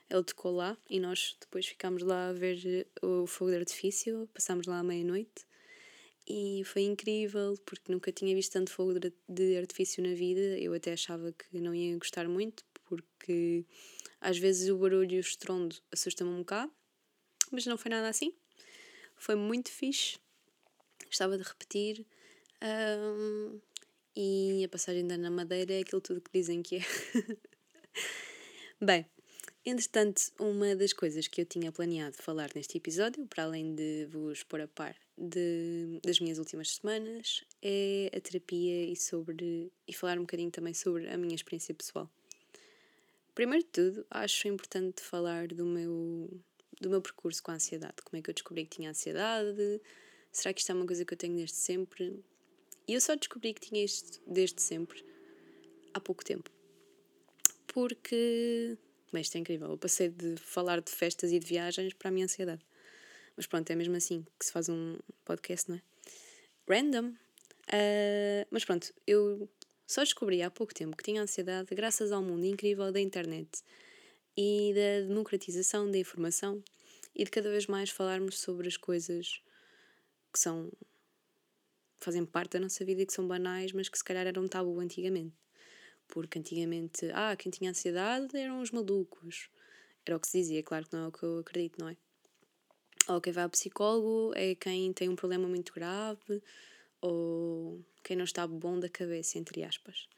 Ele 0.08 0.22
tocou 0.22 0.52
lá 0.52 0.76
e 0.88 1.00
nós 1.00 1.36
depois 1.40 1.66
ficámos 1.66 2.02
lá 2.02 2.28
a 2.28 2.32
ver 2.32 2.86
o 3.02 3.26
fogo 3.26 3.50
de 3.50 3.58
artifício. 3.58 4.28
Passámos 4.32 4.66
lá 4.66 4.78
à 4.78 4.82
meia-noite 4.82 5.46
e 6.28 6.62
foi 6.64 6.82
incrível 6.82 7.54
porque 7.64 7.90
nunca 7.90 8.12
tinha 8.12 8.34
visto 8.34 8.52
tanto 8.52 8.70
fogo 8.70 8.94
de 9.28 9.56
artifício 9.56 10.02
na 10.02 10.14
vida. 10.14 10.58
Eu 10.58 10.74
até 10.74 10.92
achava 10.92 11.32
que 11.32 11.58
não 11.58 11.74
ia 11.74 11.96
gostar 11.96 12.28
muito 12.28 12.64
porque 12.84 13.64
às 14.20 14.38
vezes 14.38 14.68
o 14.68 14.76
barulho 14.78 15.14
e 15.14 15.18
o 15.18 15.20
estrondo 15.20 15.76
assustam-me 15.90 16.32
um 16.32 16.38
bocado, 16.38 16.72
mas 17.50 17.66
não 17.66 17.78
foi 17.78 17.90
nada 17.90 18.08
assim. 18.08 18.34
Foi 19.16 19.34
muito 19.34 19.70
fixe. 19.70 20.18
Gostava 21.06 21.36
de 21.36 21.44
repetir. 21.44 22.06
Um, 22.62 23.60
e 24.20 24.64
a 24.64 24.68
passagem 24.68 25.06
da 25.06 25.16
na 25.16 25.30
Madeira 25.30 25.72
é 25.72 25.78
aquilo 25.78 26.00
tudo 26.00 26.20
que 26.20 26.32
dizem 26.32 26.60
que 26.60 26.78
é. 26.78 26.80
Bem, 28.84 29.06
entretanto, 29.64 30.32
uma 30.40 30.74
das 30.74 30.92
coisas 30.92 31.28
que 31.28 31.40
eu 31.40 31.46
tinha 31.46 31.70
planeado 31.70 32.16
falar 32.16 32.50
neste 32.52 32.76
episódio, 32.78 33.24
para 33.28 33.44
além 33.44 33.76
de 33.76 34.08
vos 34.10 34.42
pôr 34.42 34.62
a 34.62 34.66
par 34.66 34.96
de, 35.16 36.00
das 36.02 36.18
minhas 36.18 36.40
últimas 36.40 36.74
semanas, 36.74 37.44
é 37.62 38.10
a 38.12 38.20
terapia 38.20 38.86
e 38.86 38.96
sobre 38.96 39.70
e 39.86 39.94
falar 39.94 40.18
um 40.18 40.22
bocadinho 40.22 40.50
também 40.50 40.74
sobre 40.74 41.08
a 41.08 41.16
minha 41.16 41.36
experiência 41.36 41.72
pessoal. 41.72 42.10
Primeiro 43.36 43.64
de 43.66 43.70
tudo, 43.70 44.06
acho 44.10 44.48
importante 44.48 45.00
falar 45.00 45.46
do 45.46 45.64
meu 45.64 46.28
do 46.80 46.90
meu 46.90 47.00
percurso 47.00 47.40
com 47.40 47.52
a 47.52 47.54
ansiedade, 47.54 48.02
como 48.04 48.18
é 48.18 48.22
que 48.22 48.30
eu 48.30 48.34
descobri 48.34 48.64
que 48.64 48.78
tinha 48.78 48.90
ansiedade, 48.90 49.80
será 50.32 50.52
que 50.52 50.60
isto 50.60 50.72
é 50.72 50.74
uma 50.74 50.86
coisa 50.86 51.04
que 51.04 51.14
eu 51.14 51.18
tenho 51.18 51.36
desde 51.36 51.56
sempre? 51.56 52.20
E 52.88 52.94
eu 52.94 53.00
só 53.02 53.14
descobri 53.14 53.52
que 53.52 53.60
tinha 53.60 53.84
isto 53.84 54.18
desde 54.26 54.62
sempre, 54.62 55.04
há 55.92 56.00
pouco 56.00 56.24
tempo. 56.24 56.50
Porque. 57.66 58.78
Bem, 59.12 59.20
isto 59.20 59.36
é 59.36 59.40
incrível. 59.40 59.70
Eu 59.70 59.78
passei 59.78 60.08
de 60.08 60.36
falar 60.38 60.80
de 60.80 60.90
festas 60.90 61.30
e 61.30 61.38
de 61.38 61.46
viagens 61.46 61.92
para 61.92 62.08
a 62.08 62.10
minha 62.10 62.24
ansiedade. 62.24 62.64
Mas 63.36 63.46
pronto, 63.46 63.70
é 63.70 63.74
mesmo 63.74 63.94
assim 63.94 64.26
que 64.38 64.46
se 64.46 64.52
faz 64.52 64.70
um 64.70 64.96
podcast, 65.24 65.70
não 65.70 65.76
é? 65.76 65.82
Random. 66.68 67.10
Uh, 67.68 68.46
mas 68.50 68.64
pronto, 68.64 68.92
eu 69.06 69.46
só 69.86 70.02
descobri 70.02 70.42
há 70.42 70.50
pouco 70.50 70.74
tempo 70.74 70.96
que 70.96 71.04
tinha 71.04 71.22
ansiedade 71.22 71.74
graças 71.74 72.10
ao 72.10 72.22
mundo 72.22 72.46
incrível 72.46 72.90
da 72.90 73.00
internet 73.00 73.62
e 74.34 74.72
da 74.74 75.06
democratização 75.06 75.90
da 75.90 75.98
informação 75.98 76.62
e 77.14 77.24
de 77.24 77.30
cada 77.30 77.50
vez 77.50 77.66
mais 77.66 77.90
falarmos 77.90 78.38
sobre 78.38 78.68
as 78.68 78.78
coisas 78.78 79.42
que 80.32 80.38
são 80.38 80.70
fazem 82.00 82.24
parte 82.24 82.52
da 82.52 82.60
nossa 82.60 82.84
vida 82.84 83.02
e 83.02 83.06
que 83.06 83.12
são 83.12 83.26
banais, 83.26 83.72
mas 83.72 83.88
que 83.88 83.98
se 83.98 84.04
calhar 84.04 84.26
eram 84.26 84.46
tabu 84.46 84.78
antigamente. 84.80 85.34
Porque 86.06 86.38
antigamente, 86.38 87.10
ah, 87.12 87.36
quem 87.36 87.50
tinha 87.50 87.70
ansiedade 87.70 88.36
eram 88.36 88.60
os 88.60 88.70
malucos. 88.70 89.50
Era 90.06 90.16
o 90.16 90.20
que 90.20 90.28
se 90.28 90.38
dizia, 90.38 90.62
claro 90.62 90.86
que 90.86 90.94
não 90.94 91.04
é 91.04 91.08
o 91.08 91.12
que 91.12 91.22
eu 91.22 91.38
acredito, 91.38 91.78
não 91.78 91.88
é? 91.88 91.96
Ou 93.08 93.20
quem 93.20 93.32
vai 93.32 93.44
ao 93.44 93.50
psicólogo 93.50 94.32
é 94.34 94.54
quem 94.54 94.92
tem 94.92 95.08
um 95.08 95.16
problema 95.16 95.48
muito 95.48 95.72
grave, 95.72 96.42
ou 97.00 97.84
quem 98.02 98.16
não 98.16 98.24
está 98.24 98.46
bom 98.46 98.78
da 98.78 98.88
cabeça, 98.88 99.38
entre 99.38 99.64
aspas. 99.64 100.08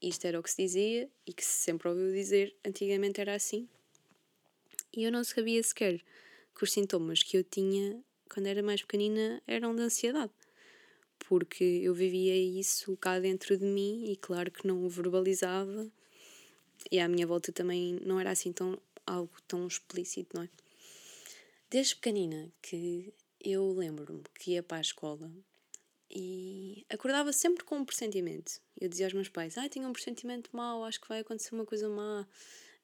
Isto 0.00 0.26
era 0.26 0.38
o 0.38 0.42
que 0.42 0.50
se 0.50 0.62
dizia 0.62 1.10
e 1.26 1.32
que 1.32 1.44
se 1.44 1.64
sempre 1.64 1.88
ouviu 1.88 2.12
dizer, 2.12 2.54
antigamente 2.64 3.20
era 3.20 3.34
assim. 3.34 3.68
E 4.96 5.02
eu 5.04 5.10
não 5.10 5.24
sabia 5.24 5.62
sequer 5.62 6.00
que 6.54 6.62
os 6.62 6.72
sintomas 6.72 7.22
que 7.22 7.36
eu 7.36 7.42
tinha 7.42 8.00
quando 8.28 8.46
era 8.46 8.62
mais 8.62 8.82
pequenina 8.82 9.42
eram 9.46 9.74
de 9.74 9.82
ansiedade 9.82 10.32
porque 11.28 11.64
eu 11.64 11.94
vivia 11.94 12.36
isso 12.36 12.96
cá 12.96 13.18
dentro 13.18 13.56
de 13.56 13.64
mim 13.64 14.04
e 14.10 14.16
claro 14.16 14.50
que 14.50 14.66
não 14.66 14.84
o 14.84 14.88
verbalizava 14.88 15.90
e 16.90 16.98
à 17.00 17.08
minha 17.08 17.26
volta 17.26 17.52
também 17.52 17.98
não 18.04 18.20
era 18.20 18.30
assim 18.30 18.52
tão 18.52 18.78
algo 19.06 19.34
tão 19.46 19.66
explícito, 19.66 20.36
não 20.36 20.44
é? 20.44 20.48
Desde 21.70 21.96
pequenina 21.96 22.52
que 22.62 23.12
eu 23.40 23.72
lembro-me 23.72 24.22
que 24.38 24.52
ia 24.52 24.62
para 24.62 24.78
a 24.78 24.80
escola 24.80 25.30
e 26.10 26.84
acordava 26.88 27.32
sempre 27.32 27.64
com 27.64 27.76
um 27.76 27.84
pressentimento. 27.84 28.60
Eu 28.80 28.88
dizia 28.88 29.06
aos 29.06 29.12
meus 29.12 29.28
pais: 29.28 29.58
Ai, 29.58 29.68
tenho 29.68 29.88
um 29.88 29.92
pressentimento 29.92 30.50
mau, 30.52 30.84
acho 30.84 31.00
que 31.00 31.08
vai 31.08 31.20
acontecer 31.20 31.54
uma 31.54 31.66
coisa 31.66 31.88
má, 31.88 32.26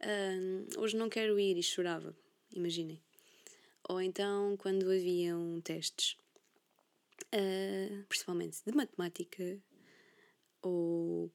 uh, 0.00 0.80
hoje 0.80 0.96
não 0.96 1.08
quero 1.08 1.38
ir, 1.38 1.56
e 1.56 1.62
chorava. 1.62 2.16
Imaginem. 2.52 3.00
Ou 3.88 4.00
então, 4.00 4.56
quando 4.56 4.90
haviam 4.90 5.60
testes, 5.60 6.16
uh, 7.26 8.04
principalmente 8.08 8.58
de 8.64 8.72
matemática, 8.74 9.58
ou 10.62 11.32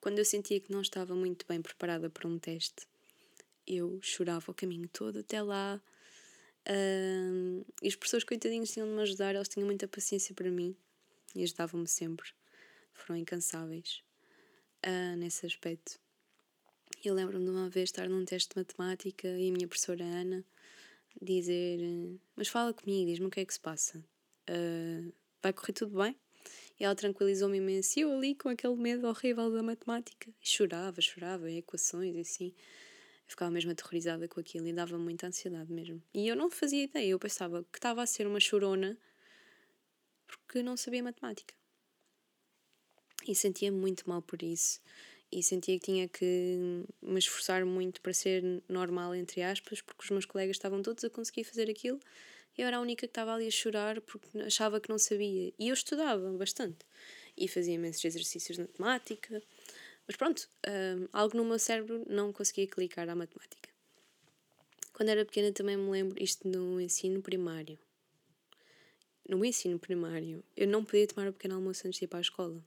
quando 0.00 0.18
eu 0.18 0.24
sentia 0.24 0.60
que 0.60 0.70
não 0.70 0.80
estava 0.80 1.14
muito 1.14 1.46
bem 1.46 1.62
preparada 1.62 2.10
para 2.10 2.28
um 2.28 2.38
teste, 2.38 2.86
eu 3.66 3.98
chorava 4.02 4.50
o 4.50 4.54
caminho 4.54 4.88
todo 4.88 5.20
até 5.20 5.42
lá. 5.42 5.82
Uh, 6.68 7.64
e 7.82 7.88
as 7.88 7.96
pessoas, 7.96 8.24
coitadinhos, 8.24 8.70
tinham 8.70 8.88
de 8.88 8.94
me 8.94 9.02
ajudar, 9.02 9.34
elas 9.34 9.48
tinham 9.48 9.66
muita 9.66 9.88
paciência 9.88 10.34
para 10.34 10.50
mim 10.50 10.76
e 11.34 11.42
ajudavam-me 11.42 11.88
sempre. 11.88 12.30
Foram 12.92 13.18
incansáveis 13.18 14.02
uh, 14.86 15.16
nesse 15.16 15.46
aspecto. 15.46 15.98
Eu 17.04 17.14
lembro-me 17.14 17.44
de 17.44 17.50
uma 17.50 17.68
vez 17.68 17.88
estar 17.88 18.08
num 18.08 18.24
teste 18.24 18.54
de 18.54 18.60
matemática 18.60 19.28
e 19.28 19.48
a 19.48 19.52
minha 19.52 19.68
professora 19.68 20.04
Ana 20.04 20.44
dizer: 21.20 21.78
Mas 22.36 22.48
fala 22.48 22.72
comigo, 22.72 23.10
diz-me 23.10 23.26
o 23.26 23.30
que 23.30 23.40
é 23.40 23.44
que 23.44 23.54
se 23.54 23.60
passa. 23.60 24.04
Uh, 24.48 25.12
vai 25.42 25.52
correr 25.52 25.72
tudo 25.72 25.96
bem? 25.98 26.16
E 26.78 26.84
ela 26.84 26.94
tranquilizou-me 26.94 27.58
imenso. 27.58 27.98
E 27.98 28.02
eu 28.02 28.12
ali 28.12 28.34
com 28.34 28.48
aquele 28.48 28.74
medo 28.76 29.06
horrível 29.06 29.50
da 29.50 29.62
matemática. 29.62 30.30
E 30.42 30.48
chorava, 30.48 31.00
chorava, 31.00 31.50
em 31.50 31.58
equações 31.58 32.14
e 32.16 32.20
assim. 32.20 32.46
Eu 32.46 33.30
ficava 33.30 33.50
mesmo 33.50 33.70
aterrorizada 33.70 34.28
com 34.28 34.40
aquilo 34.40 34.66
e 34.66 34.72
dava 34.72 34.98
muita 34.98 35.26
ansiedade 35.26 35.72
mesmo. 35.72 36.02
E 36.12 36.28
eu 36.28 36.36
não 36.36 36.50
fazia 36.50 36.84
ideia, 36.84 37.08
eu 37.08 37.18
pensava 37.18 37.64
que 37.72 37.78
estava 37.78 38.02
a 38.02 38.06
ser 38.06 38.26
uma 38.26 38.40
chorona 38.40 38.98
porque 40.26 40.62
não 40.62 40.76
sabia 40.76 41.02
matemática. 41.02 41.54
E 43.26 43.34
sentia 43.34 43.72
muito 43.72 44.08
mal 44.08 44.20
por 44.20 44.42
isso. 44.42 44.80
E 45.32 45.42
sentia 45.42 45.78
que 45.78 45.86
tinha 45.86 46.08
que 46.08 46.84
me 47.00 47.18
esforçar 47.18 47.64
muito 47.64 48.00
para 48.00 48.12
ser 48.12 48.62
normal, 48.68 49.14
entre 49.14 49.42
aspas, 49.42 49.80
porque 49.80 50.04
os 50.04 50.10
meus 50.10 50.26
colegas 50.26 50.56
estavam 50.56 50.82
todos 50.82 51.02
a 51.02 51.10
conseguir 51.10 51.44
fazer 51.44 51.70
aquilo 51.70 51.98
eu 52.56 52.66
era 52.66 52.76
a 52.76 52.80
única 52.80 53.06
que 53.06 53.10
estava 53.10 53.34
ali 53.34 53.48
a 53.48 53.50
chorar 53.50 54.00
porque 54.00 54.38
achava 54.38 54.80
que 54.80 54.88
não 54.88 54.98
sabia. 54.98 55.52
E 55.58 55.68
eu 55.68 55.74
estudava 55.74 56.30
bastante. 56.32 56.78
E 57.36 57.48
fazia 57.48 57.74
imensos 57.74 58.04
exercícios 58.04 58.56
de 58.56 58.62
matemática. 58.62 59.42
Mas 60.06 60.16
pronto, 60.16 60.48
um, 60.68 61.08
algo 61.12 61.36
no 61.36 61.44
meu 61.44 61.58
cérebro 61.58 62.04
não 62.08 62.32
conseguia 62.32 62.66
clicar 62.66 63.08
à 63.08 63.14
matemática. 63.14 63.68
Quando 64.92 65.08
era 65.08 65.24
pequena 65.24 65.50
também 65.50 65.76
me 65.76 65.90
lembro, 65.90 66.22
isto 66.22 66.46
no 66.46 66.80
ensino 66.80 67.20
primário. 67.20 67.78
No 69.28 69.44
ensino 69.44 69.78
primário, 69.78 70.44
eu 70.56 70.68
não 70.68 70.84
podia 70.84 71.06
tomar 71.06 71.28
o 71.28 71.32
pequeno 71.32 71.56
almoço 71.56 71.86
antes 71.86 71.98
de 71.98 72.04
ir 72.04 72.08
para 72.08 72.18
a 72.18 72.22
escola. 72.22 72.62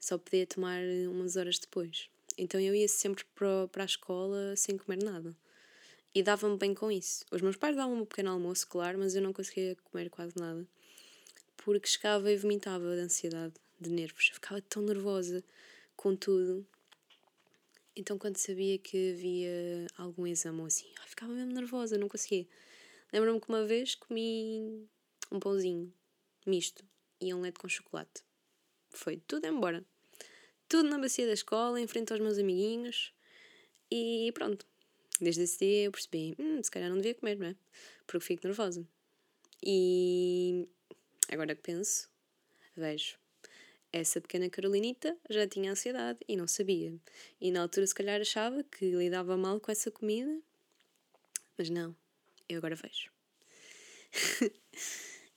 Só 0.00 0.16
podia 0.16 0.46
tomar 0.46 0.80
umas 1.10 1.36
horas 1.36 1.58
depois. 1.58 2.08
Então 2.38 2.58
eu 2.58 2.74
ia 2.74 2.88
sempre 2.88 3.24
para, 3.34 3.68
para 3.68 3.82
a 3.82 3.86
escola 3.86 4.56
sem 4.56 4.78
comer 4.78 5.02
nada. 5.02 5.36
E 6.14 6.22
dava-me 6.22 6.58
bem 6.58 6.74
com 6.74 6.90
isso. 6.90 7.24
Os 7.30 7.40
meus 7.40 7.56
pais 7.56 7.74
davam-me 7.74 8.02
um 8.02 8.04
pequeno 8.04 8.30
almoço, 8.30 8.66
claro, 8.68 8.98
mas 8.98 9.14
eu 9.14 9.22
não 9.22 9.32
conseguia 9.32 9.76
comer 9.76 10.10
quase 10.10 10.34
nada. 10.36 10.66
Porque 11.56 11.88
chegava 11.88 12.30
e 12.30 12.36
vomitava 12.36 12.94
de 12.94 13.00
ansiedade, 13.00 13.54
de 13.80 13.88
nervos. 13.88 14.28
Eu 14.28 14.34
ficava 14.34 14.60
tão 14.60 14.82
nervosa 14.82 15.42
com 15.96 16.14
tudo. 16.14 16.66
Então, 17.96 18.18
quando 18.18 18.36
sabia 18.36 18.78
que 18.78 19.12
havia 19.12 19.86
algum 19.96 20.26
exame 20.26 20.60
ou 20.60 20.66
assim, 20.66 20.86
eu 20.98 21.08
ficava 21.08 21.32
mesmo 21.32 21.52
nervosa, 21.52 21.96
não 21.96 22.08
conseguia. 22.08 22.46
Lembro-me 23.12 23.40
que 23.40 23.48
uma 23.48 23.64
vez 23.64 23.94
comi 23.94 24.88
um 25.30 25.40
pãozinho 25.40 25.92
misto 26.46 26.84
e 27.20 27.32
um 27.32 27.40
leite 27.40 27.58
com 27.58 27.68
chocolate. 27.68 28.22
Foi 28.90 29.16
tudo 29.26 29.46
embora. 29.46 29.84
Tudo 30.68 30.88
na 30.88 30.98
bacia 30.98 31.26
da 31.26 31.32
escola, 31.32 31.80
em 31.80 31.86
frente 31.86 32.12
aos 32.12 32.20
meus 32.20 32.38
amiguinhos. 32.38 33.12
E 33.90 34.30
pronto, 34.32 34.66
Desde 35.22 35.42
esse 35.42 35.56
dia 35.64 35.84
eu 35.84 35.92
percebi, 35.92 36.34
hum, 36.36 36.60
se 36.60 36.68
calhar 36.68 36.90
não 36.90 36.96
devia 36.96 37.14
comer, 37.14 37.38
não 37.38 37.46
é? 37.46 37.56
Porque 38.08 38.26
fico 38.26 38.44
nervosa. 38.44 38.84
E 39.62 40.68
agora 41.30 41.54
que 41.54 41.62
penso, 41.62 42.10
vejo. 42.76 43.16
Essa 43.92 44.20
pequena 44.20 44.50
Carolinita 44.50 45.16
já 45.30 45.46
tinha 45.46 45.70
ansiedade 45.70 46.18
e 46.26 46.34
não 46.34 46.48
sabia. 46.48 46.92
E 47.40 47.52
na 47.52 47.62
altura, 47.62 47.86
se 47.86 47.94
calhar, 47.94 48.20
achava 48.20 48.64
que 48.64 48.90
lidava 48.90 49.36
mal 49.36 49.60
com 49.60 49.70
essa 49.70 49.92
comida. 49.92 50.40
Mas 51.56 51.70
não, 51.70 51.94
eu 52.48 52.58
agora 52.58 52.74
vejo. 52.74 53.12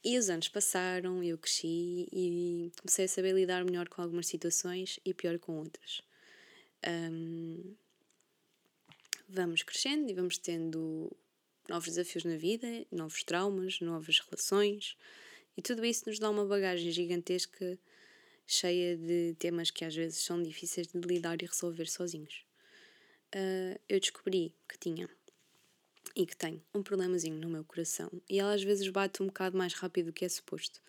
e 0.04 0.18
os 0.18 0.32
anos 0.32 0.48
passaram, 0.48 1.24
eu 1.24 1.38
cresci 1.38 2.08
e 2.12 2.72
comecei 2.82 3.06
a 3.06 3.10
saber 3.10 3.36
lidar 3.36 3.64
melhor 3.64 3.88
com 3.88 4.02
algumas 4.02 4.26
situações 4.26 5.00
e 5.06 5.14
pior 5.14 5.38
com 5.38 5.60
outras. 5.60 6.02
Um, 6.88 7.76
vamos 9.28 9.64
crescendo 9.64 10.10
e 10.10 10.14
vamos 10.14 10.38
tendo 10.38 11.12
novos 11.70 11.90
desafios 11.90 12.24
na 12.24 12.38
vida, 12.38 12.68
novos 12.92 13.24
traumas, 13.24 13.80
novas 13.80 14.20
relações, 14.20 14.96
e 15.58 15.62
tudo 15.62 15.86
isso 15.86 16.04
nos 16.08 16.20
dá 16.20 16.30
uma 16.30 16.46
bagagem 16.46 16.92
gigantesca, 16.92 17.78
cheia 18.46 18.96
de 18.98 19.36
temas 19.40 19.72
que 19.72 19.84
às 19.84 19.96
vezes 19.96 20.20
são 20.20 20.42
difíceis 20.42 20.88
de 20.88 21.00
lidar 21.00 21.42
e 21.42 21.46
resolver 21.46 21.88
sozinhos. 21.88 22.46
Uh, 23.34 23.80
eu 23.90 24.00
descobri 24.00 24.54
que 24.70 24.78
tinha 24.78 25.10
e 26.16 26.26
que 26.26 26.38
tenho 26.38 26.64
um 26.74 26.82
problemazinho 26.82 27.38
no 27.38 27.50
meu 27.50 27.66
coração 27.66 28.10
e 28.30 28.40
ela 28.40 28.54
às 28.54 28.64
vezes 28.64 28.88
bate 28.88 29.22
um 29.22 29.26
bocado 29.26 29.58
mais 29.58 29.74
rápido 29.74 30.08
do 30.08 30.14
que 30.14 30.24
é 30.24 30.30
suposto. 30.30 30.82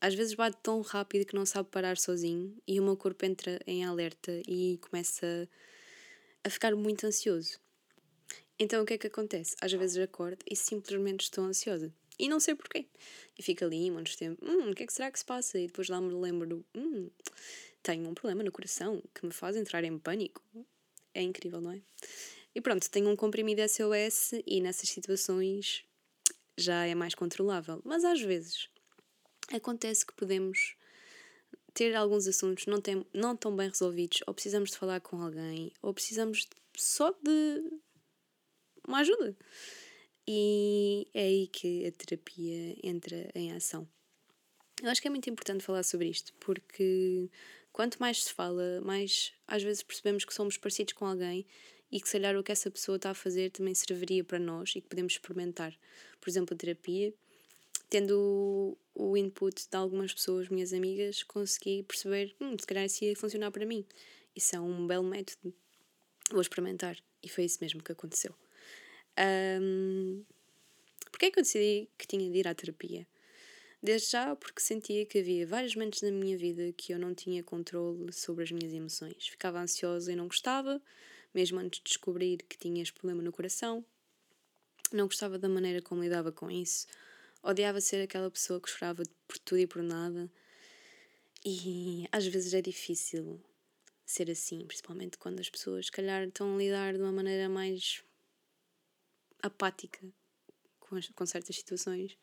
Às 0.00 0.14
vezes 0.14 0.34
bate 0.34 0.58
tão 0.62 0.80
rápido 0.82 1.24
que 1.24 1.34
não 1.34 1.46
sabe 1.46 1.70
parar 1.70 1.96
sozinho 1.96 2.56
e 2.66 2.78
o 2.78 2.84
meu 2.84 2.96
corpo 2.96 3.24
entra 3.24 3.58
em 3.66 3.84
alerta 3.84 4.42
e 4.46 4.78
começa 4.78 5.26
a 5.26 5.73
ficar 6.50 6.74
muito 6.74 7.06
ansioso. 7.06 7.58
Então 8.58 8.82
o 8.82 8.86
que 8.86 8.94
é 8.94 8.98
que 8.98 9.06
acontece? 9.06 9.56
Às 9.60 9.72
vezes 9.72 9.96
acordo 9.98 10.44
e 10.48 10.54
simplesmente 10.54 11.22
estou 11.22 11.44
ansiosa. 11.44 11.92
E 12.18 12.28
não 12.28 12.38
sei 12.38 12.54
porquê. 12.54 12.86
E 13.36 13.42
fico 13.42 13.64
ali 13.64 13.90
muito 13.90 14.16
tempo, 14.16 14.44
hum, 14.44 14.70
o 14.70 14.74
que 14.74 14.84
é 14.84 14.86
que 14.86 14.92
será 14.92 15.10
que 15.10 15.18
se 15.18 15.24
passa? 15.24 15.58
E 15.58 15.66
depois 15.66 15.88
lá 15.88 16.00
me 16.00 16.14
lembro, 16.14 16.64
hum, 16.74 17.10
tenho 17.82 18.08
um 18.08 18.14
problema 18.14 18.42
no 18.44 18.52
coração 18.52 19.02
que 19.12 19.26
me 19.26 19.32
faz 19.32 19.56
entrar 19.56 19.82
em 19.82 19.98
pânico. 19.98 20.42
É 21.12 21.22
incrível, 21.22 21.60
não 21.60 21.72
é? 21.72 21.82
E 22.54 22.60
pronto, 22.60 22.88
tenho 22.88 23.08
um 23.08 23.16
comprimido 23.16 23.60
SOS 23.62 24.40
e 24.46 24.60
nessas 24.60 24.88
situações 24.88 25.84
já 26.56 26.86
é 26.86 26.94
mais 26.94 27.14
controlável. 27.14 27.80
Mas 27.84 28.04
às 28.04 28.20
vezes 28.20 28.68
acontece 29.52 30.06
que 30.06 30.14
podemos 30.14 30.76
ter 31.74 31.94
alguns 31.94 32.26
assuntos 32.28 32.66
não, 32.66 32.80
tem, 32.80 33.04
não 33.12 33.36
tão 33.36 33.54
bem 33.54 33.68
resolvidos, 33.68 34.22
ou 34.26 34.32
precisamos 34.32 34.70
de 34.70 34.78
falar 34.78 35.00
com 35.00 35.20
alguém, 35.20 35.72
ou 35.82 35.92
precisamos 35.92 36.48
só 36.76 37.10
de 37.10 37.70
uma 38.86 39.00
ajuda. 39.00 39.36
E 40.26 41.06
é 41.12 41.24
aí 41.24 41.46
que 41.48 41.86
a 41.86 41.92
terapia 41.92 42.76
entra 42.82 43.30
em 43.34 43.52
ação. 43.52 43.86
Eu 44.82 44.88
acho 44.88 45.02
que 45.02 45.08
é 45.08 45.10
muito 45.10 45.28
importante 45.28 45.64
falar 45.64 45.82
sobre 45.82 46.08
isto, 46.08 46.32
porque 46.40 47.28
quanto 47.72 47.98
mais 47.98 48.24
se 48.24 48.32
fala, 48.32 48.80
mais 48.80 49.32
às 49.46 49.62
vezes 49.62 49.82
percebemos 49.82 50.24
que 50.24 50.32
somos 50.32 50.56
parecidos 50.56 50.94
com 50.94 51.06
alguém 51.06 51.46
e 51.90 52.00
que 52.00 52.08
se 52.08 52.12
calhar 52.14 52.36
o 52.36 52.42
que 52.42 52.52
essa 52.52 52.70
pessoa 52.70 52.96
está 52.96 53.10
a 53.10 53.14
fazer 53.14 53.50
também 53.50 53.74
serviria 53.74 54.24
para 54.24 54.38
nós 54.38 54.70
e 54.70 54.80
que 54.80 54.88
podemos 54.88 55.12
experimentar. 55.12 55.76
Por 56.20 56.30
exemplo, 56.30 56.54
a 56.54 56.58
terapia, 56.58 57.12
tendo 57.88 58.76
o 58.94 59.16
input 59.16 59.68
de 59.68 59.76
algumas 59.76 60.12
pessoas, 60.12 60.48
minhas 60.48 60.72
amigas, 60.72 61.22
consegui 61.22 61.82
perceber, 61.82 62.34
hum, 62.40 62.56
se 62.58 62.66
calhar 62.66 62.84
isso 62.84 63.04
ia 63.04 63.16
funcionar 63.16 63.50
para 63.50 63.66
mim. 63.66 63.84
Isso 64.34 64.54
é 64.56 64.60
um 64.60 64.86
belo 64.86 65.04
método. 65.04 65.54
Vou 66.30 66.40
experimentar. 66.40 66.96
E 67.22 67.28
foi 67.28 67.44
isso 67.44 67.58
mesmo 67.60 67.82
que 67.82 67.92
aconteceu. 67.92 68.34
Um, 69.60 70.24
Porquê 71.14 71.26
é 71.26 71.30
que 71.30 71.38
eu 71.38 71.44
decidi 71.44 71.88
que 71.96 72.08
tinha 72.08 72.28
de 72.28 72.38
ir 72.38 72.48
à 72.48 72.52
terapia? 72.56 73.06
Desde 73.80 74.10
já 74.10 74.34
porque 74.34 74.60
sentia 74.60 75.06
que 75.06 75.20
havia 75.20 75.46
vários 75.46 75.76
momentos 75.76 76.02
na 76.02 76.10
minha 76.10 76.36
vida 76.36 76.72
que 76.72 76.92
eu 76.92 76.98
não 76.98 77.14
tinha 77.14 77.40
controle 77.40 78.12
sobre 78.12 78.42
as 78.42 78.50
minhas 78.50 78.72
emoções. 78.72 79.28
Ficava 79.28 79.60
ansiosa 79.60 80.10
e 80.10 80.16
não 80.16 80.26
gostava, 80.26 80.82
mesmo 81.32 81.60
antes 81.60 81.78
de 81.78 81.84
descobrir 81.84 82.38
que 82.48 82.58
tinha 82.58 82.82
este 82.82 82.92
problema 82.94 83.22
no 83.22 83.30
coração. 83.30 83.84
Não 84.92 85.06
gostava 85.06 85.38
da 85.38 85.48
maneira 85.48 85.80
como 85.80 86.02
lidava 86.02 86.32
com 86.32 86.50
isso. 86.50 86.88
Odiava 87.44 87.78
ser 87.78 88.02
aquela 88.02 88.30
pessoa 88.30 88.58
que 88.58 88.70
chorava 88.70 89.02
por 89.28 89.38
tudo 89.38 89.58
e 89.58 89.66
por 89.66 89.82
nada. 89.82 90.30
E 91.44 92.08
às 92.10 92.26
vezes 92.26 92.54
é 92.54 92.62
difícil 92.62 93.38
ser 94.06 94.30
assim, 94.30 94.64
principalmente 94.64 95.18
quando 95.18 95.40
as 95.40 95.50
pessoas, 95.50 95.86
se 95.86 95.92
calhar, 95.92 96.26
estão 96.26 96.54
a 96.54 96.58
lidar 96.58 96.94
de 96.94 97.00
uma 97.00 97.12
maneira 97.12 97.46
mais 97.46 98.02
apática 99.42 100.00
com, 100.80 100.96
as, 100.96 101.08
com 101.08 101.26
certas 101.26 101.54
situações. 101.56 102.16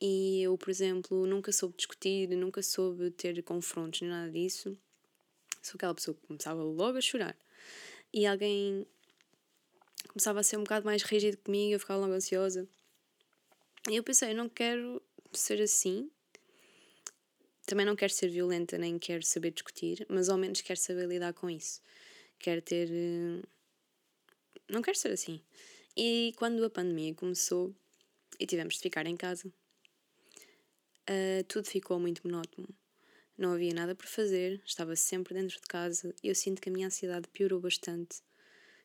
E 0.00 0.40
eu, 0.42 0.56
por 0.56 0.70
exemplo, 0.70 1.26
nunca 1.26 1.52
soube 1.52 1.76
discutir, 1.76 2.26
nunca 2.30 2.62
soube 2.62 3.10
ter 3.10 3.42
confrontos 3.42 4.00
nem 4.00 4.08
nada 4.08 4.32
disso. 4.32 4.74
Sou 5.62 5.74
aquela 5.74 5.94
pessoa 5.94 6.14
que 6.14 6.26
começava 6.26 6.62
logo 6.62 6.96
a 6.96 7.02
chorar. 7.02 7.36
E 8.10 8.26
alguém 8.26 8.86
começava 10.08 10.40
a 10.40 10.42
ser 10.42 10.56
um 10.56 10.62
bocado 10.62 10.86
mais 10.86 11.02
rígido 11.02 11.36
comigo, 11.36 11.74
eu 11.74 11.78
ficava 11.78 12.00
logo 12.00 12.14
ansiosa. 12.14 12.66
E 13.88 13.96
eu 13.96 14.02
pensei, 14.02 14.32
eu 14.32 14.36
não 14.36 14.48
quero 14.48 15.02
ser 15.32 15.60
assim. 15.62 16.10
Também 17.66 17.86
não 17.86 17.96
quero 17.96 18.12
ser 18.12 18.28
violenta, 18.28 18.76
nem 18.76 18.98
quero 18.98 19.24
saber 19.24 19.52
discutir, 19.52 20.04
mas 20.08 20.28
ao 20.28 20.36
menos 20.36 20.60
quero 20.60 20.78
saber 20.78 21.06
lidar 21.06 21.32
com 21.32 21.48
isso. 21.48 21.80
Quero 22.38 22.60
ter. 22.60 22.88
Eh, 22.90 23.42
não 24.68 24.82
quero 24.82 24.98
ser 24.98 25.12
assim. 25.12 25.40
E 25.96 26.32
quando 26.36 26.64
a 26.64 26.70
pandemia 26.70 27.14
começou 27.14 27.74
e 28.38 28.46
tivemos 28.46 28.74
de 28.74 28.80
ficar 28.80 29.06
em 29.06 29.16
casa, 29.16 29.48
uh, 31.08 31.44
tudo 31.48 31.66
ficou 31.68 31.98
muito 31.98 32.26
monótono. 32.26 32.68
Não 33.36 33.52
havia 33.52 33.72
nada 33.74 33.94
para 33.94 34.06
fazer, 34.06 34.62
estava 34.64 34.94
sempre 34.96 35.34
dentro 35.34 35.56
de 35.56 35.66
casa 35.66 36.14
e 36.22 36.28
eu 36.28 36.34
sinto 36.34 36.60
que 36.60 36.68
a 36.68 36.72
minha 36.72 36.86
ansiedade 36.86 37.28
piorou 37.28 37.60
bastante. 37.60 38.22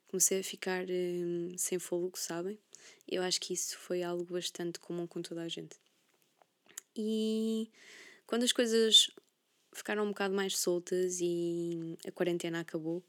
Comecei 0.08 0.39
a 0.39 0.43
ficar 0.43 0.86
uh, 0.86 1.58
sem 1.58 1.79
fôlego, 1.79 2.17
sabem? 2.17 2.60
Eu 3.08 3.21
acho 3.21 3.39
que 3.39 3.54
isso 3.54 3.78
foi 3.78 4.04
algo 4.04 4.24
bastante 4.26 4.80
comum 4.80 5.06
com 5.08 5.21
toda 5.21 5.41
a 5.41 5.48
gente. 5.48 5.76
E 6.95 7.69
quando 8.26 8.43
as 8.43 8.52
coisas 8.52 9.12
ficaram 9.74 10.04
um 10.04 10.10
bocado 10.10 10.34
mais 10.34 10.58
soltas 10.58 11.19
e 11.21 11.98
a 12.08 12.12
quarentena 12.12 12.62
acabou 12.62 13.04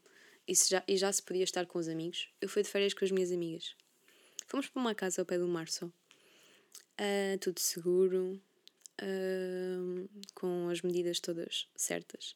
e 0.47 0.53
já, 0.53 0.83
e 0.87 0.97
já 0.97 1.11
se 1.11 1.23
podia 1.23 1.43
estar 1.43 1.65
com 1.65 1.79
os 1.79 1.87
amigos, 1.87 2.29
eu 2.41 2.49
fui 2.49 2.63
de 2.63 2.69
férias 2.69 2.93
com 2.93 3.03
as 3.03 3.11
minhas 3.11 3.31
amigas. 3.31 3.75
Fomos 4.47 4.67
para 4.67 4.79
uma 4.79 4.95
casa 4.95 5.21
ao 5.21 5.25
pé 5.25 5.37
do 5.37 5.47
mar 5.47 5.67
só. 5.67 5.85
Uh, 5.85 7.37
tudo 7.41 7.59
seguro, 7.59 8.41
uh, 9.01 10.09
com 10.33 10.69
as 10.69 10.81
medidas 10.81 11.19
todas 11.19 11.67
certas. 11.75 12.35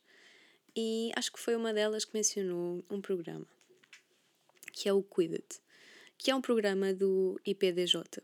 E 0.75 1.12
acho 1.15 1.32
que 1.32 1.39
foi 1.39 1.56
uma 1.56 1.73
delas 1.73 2.06
que 2.06 2.13
mencionou 2.13 2.84
um 2.89 3.01
programa, 3.01 3.47
que 4.71 4.88
é 4.88 4.93
o 4.93 5.01
Cuida-te, 5.01 5.60
que 6.21 6.29
é 6.29 6.36
um 6.36 6.41
programa 6.41 6.93
do 6.93 7.41
IPDJ 7.43 8.21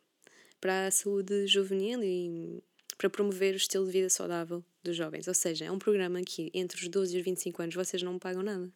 para 0.62 0.86
a 0.86 0.92
saúde 0.92 1.48
juvenil 1.48 2.04
e 2.04 2.64
para 2.96 3.10
promover 3.10 3.56
o 3.56 3.58
estilo 3.58 3.88
de 3.88 3.92
vida 3.92 4.08
saudável 4.08 4.64
dos 4.84 4.96
jovens. 4.96 5.28
Ou 5.28 5.34
seja, 5.34 5.66
é 5.66 5.72
um 5.72 5.80
programa 5.80 6.22
que 6.22 6.52
entre 6.54 6.80
os 6.80 6.88
12 6.90 7.16
e 7.16 7.20
os 7.20 7.26
25 7.26 7.60
anos 7.60 7.74
vocês 7.74 8.04
não 8.04 8.20
pagam 8.20 8.44
nada. 8.44 8.72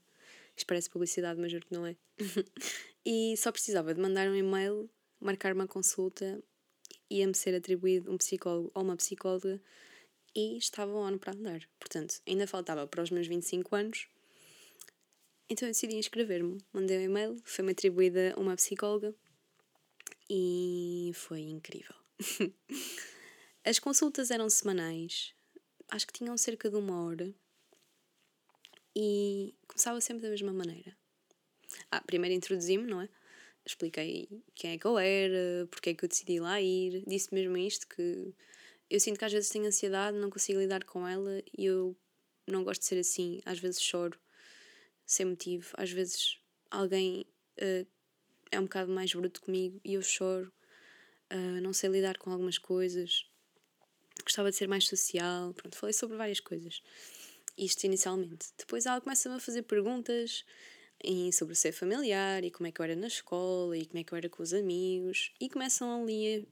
Isto 0.57 0.65
parece 0.65 0.89
publicidade, 0.89 1.39
mas 1.39 1.51
juro 1.51 1.67
que 1.67 1.71
não 1.71 1.86
é. 1.86 1.95
e 3.05 3.38
só 3.38 3.51
precisava 3.51 3.93
de 3.93 4.01
mandar 4.01 4.27
um 4.27 4.36
e-mail 4.36 4.89
marcar 5.19 5.53
uma 5.53 5.67
consulta, 5.67 6.41
ia-me 7.07 7.36
ser 7.36 7.53
atribuído 7.53 8.12
um 8.12 8.17
psicólogo 8.17 8.71
ou 8.73 8.81
uma 8.81 8.97
psicóloga 8.97 9.62
e 10.36 10.57
estava 10.57 10.95
on 10.95 11.19
para 11.19 11.34
andar. 11.34 11.62
Portanto, 11.79 12.15
ainda 12.27 12.47
faltava 12.47 12.88
para 12.88 13.03
os 13.03 13.12
meus 13.12 13.27
25 13.27 13.75
anos. 13.75 14.07
Então 15.49 15.67
eu 15.67 15.71
decidi 15.71 15.95
inscrever-me. 15.95 16.58
Mandei 16.73 16.97
um 16.97 17.01
e-mail, 17.01 17.41
foi-me 17.43 17.71
atribuída 17.71 18.34
uma 18.38 18.56
psicóloga 18.56 19.13
e 20.30 21.12
foi 21.13 21.41
incrível. 21.41 21.95
As 23.63 23.80
consultas 23.80 24.32
eram 24.32 24.49
semanais, 24.49 25.34
acho 25.89 26.08
que 26.08 26.13
tinham 26.13 26.36
cerca 26.38 26.69
de 26.69 26.75
uma 26.75 27.06
hora 27.06 27.34
e 28.95 29.54
começava 29.67 30.01
sempre 30.01 30.23
da 30.23 30.30
mesma 30.30 30.51
maneira. 30.51 30.97
Ah, 31.91 32.01
primeiro 32.01 32.36
introduzi-me, 32.36 32.86
não 32.86 33.01
é? 33.01 33.10
expliquei 33.65 34.27
quem 34.56 34.71
é 34.71 34.77
que 34.77 34.86
eu 34.86 34.97
era, 34.97 35.67
porque 35.69 35.91
é 35.91 35.93
que 35.93 36.04
eu 36.04 36.10
decidi 36.10 36.39
lá 36.39 36.60
ir, 36.62 37.04
disse 37.06 37.34
mesmo 37.34 37.58
isto 37.58 37.88
que 37.88 38.34
eu 38.89 38.99
sinto 38.99 39.17
que 39.17 39.25
às 39.25 39.32
vezes 39.32 39.49
tenho 39.49 39.65
ansiedade, 39.65 40.17
não 40.17 40.30
consigo 40.30 40.60
lidar 40.60 40.84
com 40.84 41.08
ela 41.08 41.41
e 41.58 41.65
eu 41.65 41.95
não 42.47 42.63
gosto 42.63 42.82
de 42.82 42.88
ser 42.88 42.99
assim, 42.99 43.39
às 43.45 43.60
vezes 43.60 43.82
choro 43.82 44.19
sem 45.05 45.25
motivo, 45.25 45.71
às 45.77 45.91
vezes 45.91 46.37
alguém 46.69 47.25
uh, 47.59 47.87
é 48.51 48.59
um 48.59 48.63
bocado 48.63 48.91
mais 48.91 49.13
bruto 49.13 49.41
comigo 49.41 49.79
e 49.83 49.93
eu 49.93 50.01
choro, 50.01 50.51
uh, 51.31 51.61
não 51.61 51.73
sei 51.73 51.89
lidar 51.89 52.17
com 52.17 52.31
algumas 52.31 52.57
coisas, 52.57 53.25
gostava 54.23 54.49
de 54.49 54.57
ser 54.57 54.67
mais 54.67 54.87
social, 54.87 55.53
pronto, 55.53 55.75
falei 55.75 55.93
sobre 55.93 56.17
várias 56.17 56.39
coisas. 56.39 56.81
Isto 57.57 57.83
inicialmente. 57.85 58.47
Depois 58.57 58.85
ela 58.85 59.01
começa-me 59.01 59.35
a 59.35 59.39
fazer 59.39 59.63
perguntas 59.63 60.45
e 61.03 61.33
sobre 61.33 61.55
ser 61.55 61.71
familiar 61.71 62.43
e 62.43 62.51
como 62.51 62.67
é 62.67 62.71
que 62.71 62.79
eu 62.79 62.83
era 62.83 62.95
na 62.95 63.07
escola 63.07 63.77
e 63.77 63.85
como 63.85 63.99
é 63.99 64.03
que 64.03 64.13
eu 64.13 64.17
era 64.17 64.29
com 64.29 64.43
os 64.43 64.53
amigos 64.53 65.33
e 65.39 65.49
começam 65.49 66.03
ali 66.03 66.47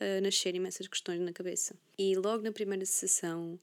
a, 0.00 0.18
a 0.18 0.20
nascer 0.20 0.54
imensas 0.54 0.88
questões 0.88 1.20
na 1.20 1.32
cabeça. 1.32 1.76
E 1.98 2.16
logo 2.16 2.42
na 2.42 2.52
primeira 2.52 2.84
sessão 2.86 3.60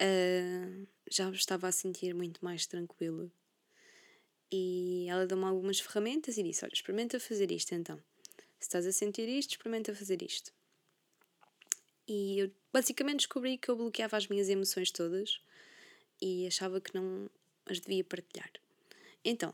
uh, 0.00 0.86
já 1.10 1.30
estava 1.30 1.68
a 1.68 1.72
sentir 1.72 2.14
muito 2.14 2.44
mais 2.44 2.66
tranquila. 2.66 3.30
E 4.56 5.08
ela 5.08 5.26
deu-me 5.26 5.46
algumas 5.46 5.80
ferramentas 5.80 6.38
e 6.38 6.42
disse: 6.44 6.64
Olha, 6.64 6.72
experimenta 6.72 7.18
fazer 7.18 7.50
isto 7.50 7.74
então. 7.74 7.96
Se 8.60 8.68
estás 8.68 8.86
a 8.86 8.92
sentir 8.92 9.28
isto, 9.28 9.50
experimenta 9.50 9.92
fazer 9.92 10.22
isto. 10.22 10.52
E 12.06 12.38
eu 12.38 12.52
basicamente 12.72 13.16
descobri 13.16 13.58
que 13.58 13.68
eu 13.68 13.74
bloqueava 13.74 14.16
as 14.16 14.28
minhas 14.28 14.48
emoções 14.48 14.92
todas 14.92 15.40
e 16.22 16.46
achava 16.46 16.80
que 16.80 16.94
não 16.94 17.28
as 17.66 17.80
devia 17.80 18.04
partilhar. 18.04 18.52
Então, 19.24 19.50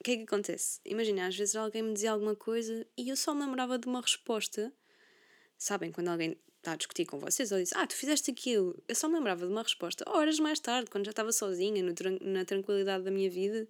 o 0.00 0.04
que 0.04 0.12
é 0.12 0.16
que 0.16 0.22
acontece? 0.22 0.80
Imagina, 0.86 1.26
às 1.26 1.36
vezes 1.36 1.54
alguém 1.54 1.82
me 1.82 1.92
dizia 1.92 2.12
alguma 2.12 2.34
coisa 2.34 2.86
e 2.96 3.10
eu 3.10 3.16
só 3.16 3.34
me 3.34 3.44
lembrava 3.44 3.78
de 3.78 3.86
uma 3.86 4.00
resposta. 4.00 4.72
Sabem, 5.58 5.92
quando 5.92 6.08
alguém 6.08 6.38
a 6.64 6.76
discutir 6.76 7.06
com 7.06 7.18
vocês, 7.18 7.50
ou 7.50 7.58
diz, 7.58 7.72
ah, 7.72 7.86
tu 7.86 7.94
fizeste 7.94 8.30
aquilo. 8.30 8.80
Eu 8.86 8.94
só 8.94 9.08
me 9.08 9.14
lembrava 9.14 9.44
de 9.46 9.52
uma 9.52 9.62
resposta 9.62 10.04
horas 10.08 10.38
mais 10.38 10.60
tarde, 10.60 10.90
quando 10.90 11.04
já 11.04 11.10
estava 11.10 11.32
sozinha, 11.32 11.82
no, 11.82 11.92
na 12.20 12.44
tranquilidade 12.44 13.04
da 13.04 13.10
minha 13.10 13.28
vida. 13.28 13.66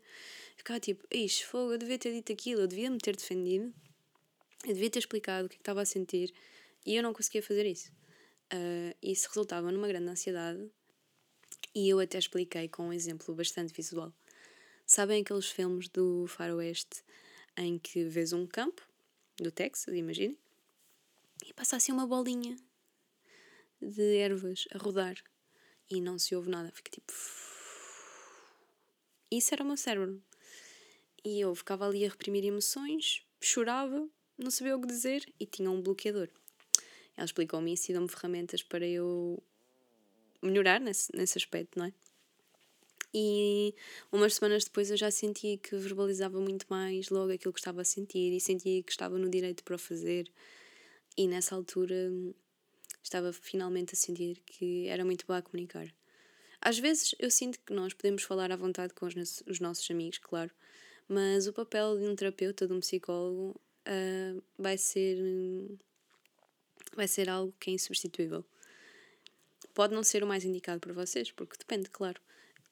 Ficava 0.57 0.79
tipo, 0.79 1.07
ixi, 1.11 1.45
fogo, 1.47 1.73
eu 1.73 1.79
devia 1.79 1.99
ter 1.99 2.13
dito 2.13 2.33
aquilo, 2.33 2.63
eu 2.63 2.67
devia 2.67 2.91
me 2.91 2.99
ter 2.99 3.17
defendido, 3.17 3.73
eu 4.65 4.75
devia 4.75 4.91
ter 4.91 4.99
explicado 4.99 5.47
o 5.47 5.49
que, 5.49 5.55
é 5.55 5.59
que 5.59 5.63
estava 5.63 5.81
a 5.81 5.85
sentir 5.87 6.33
e 6.85 6.95
eu 6.95 7.03
não 7.03 7.13
conseguia 7.13 7.43
fazer 7.43 7.67
isso. 7.67 7.91
Uh, 8.53 8.95
isso 9.03 9.29
resultava 9.29 9.73
numa 9.73 9.89
grande 9.89 10.09
ansiedade 10.09 10.71
e 11.75 11.89
eu 11.89 11.99
até 11.99 12.19
expliquei 12.19 12.69
com 12.69 12.89
um 12.89 12.93
exemplo 12.93 13.35
bastante 13.35 13.73
visual. 13.73 14.13
Sabem 14.85 15.23
aqueles 15.23 15.47
filmes 15.47 15.89
do 15.89 16.27
faroeste 16.27 17.03
em 17.57 17.79
que 17.79 18.05
vês 18.05 18.33
um 18.33 18.47
campo 18.47 18.87
do 19.39 19.51
Texas, 19.51 19.95
imaginem, 19.95 20.37
e 21.47 21.53
passa 21.55 21.77
assim 21.77 21.91
uma 21.91 22.07
bolinha 22.07 22.57
de 23.83 24.17
ervas 24.17 24.67
a 24.73 24.79
rodar 24.79 25.17
e 25.91 26.01
não 26.01 26.19
se 26.19 26.35
ouve 26.35 26.49
nada, 26.49 26.71
fica 26.73 26.91
tipo. 26.91 27.13
Isso 29.31 29.53
era 29.53 29.63
o 29.63 29.67
meu 29.67 29.77
cérebro. 29.77 30.23
E 31.25 31.41
eu 31.41 31.55
ficava 31.55 31.87
ali 31.87 32.05
a 32.05 32.09
reprimir 32.09 32.45
emoções, 32.45 33.27
chorava, 33.41 34.09
não 34.39 34.51
sabia 34.51 34.77
o 34.77 34.81
que 34.81 34.87
dizer 34.87 35.25
e 35.39 35.47
tinha 35.47 35.71
um 35.71 35.83
bloqueador. 35.83 36.29
Ela 37.17 37.25
explicou-me 37.25 37.73
isso 37.73 37.91
e 37.91 37.95
deu-me 37.95 38.09
ferramentas 38.09 38.63
para 38.63 38.87
eu 38.87 39.43
melhorar 40.41 40.81
nesse, 40.81 41.15
nesse 41.15 41.39
aspecto, 41.39 41.79
não 41.79 41.87
é? 41.87 41.93
E 43.15 43.75
umas 44.11 44.35
semanas 44.35 44.65
depois 44.65 44.91
eu 44.91 44.97
já 44.97 45.11
sentia 45.11 45.59
que 45.59 45.77
verbalizava 45.77 46.41
muito 46.41 46.67
mais 46.71 47.11
logo 47.11 47.31
aquilo 47.31 47.53
que 47.53 47.61
estava 47.61 47.83
a 47.83 47.85
sentir 47.85 48.33
e 48.33 48.41
sentia 48.41 48.83
que 48.83 48.91
estava 48.91 49.19
no 49.19 49.29
direito 49.29 49.63
para 49.63 49.77
o 49.77 49.79
fazer. 49.79 50.31
E 51.17 51.29
nessa 51.29 51.55
altura 51.55 52.11
estava 53.03 53.33
finalmente 53.33 53.95
a 53.95 53.97
sentir 53.97 54.43
que 54.47 54.87
era 54.89 55.05
muito 55.05 55.27
boa 55.27 55.39
a 55.39 55.43
comunicar. 55.43 55.93
Às 56.61 56.79
vezes 56.79 57.15
eu 57.19 57.31
sinto 57.31 57.59
que 57.61 57.73
nós 57.73 57.93
podemos 57.93 58.23
falar 58.23 58.53
à 58.53 58.57
vontade 58.57 58.95
com 58.95 59.07
os, 59.07 59.43
os 59.47 59.59
nossos 59.59 59.91
amigos, 59.91 60.19
claro, 60.19 60.51
mas 61.09 61.47
o 61.47 61.53
papel 61.53 61.99
de 61.99 62.07
um 62.07 62.15
terapeuta, 62.15 62.67
de 62.67 62.73
um 62.73 62.81
psicólogo, 62.81 63.61
uh, 63.87 64.43
vai 64.57 64.79
ser 64.79 65.19
vai 66.95 67.09
ser 67.09 67.29
algo 67.29 67.55
que 67.59 67.71
é 67.71 67.75
insubstituível. 67.75 68.45
Pode 69.75 69.95
não 69.95 70.03
ser 70.03 70.23
o 70.23 70.27
mais 70.27 70.45
indicado 70.45 70.81
para 70.81 70.93
vocês, 70.93 71.31
porque 71.31 71.57
depende, 71.59 71.89
claro. 71.89 72.21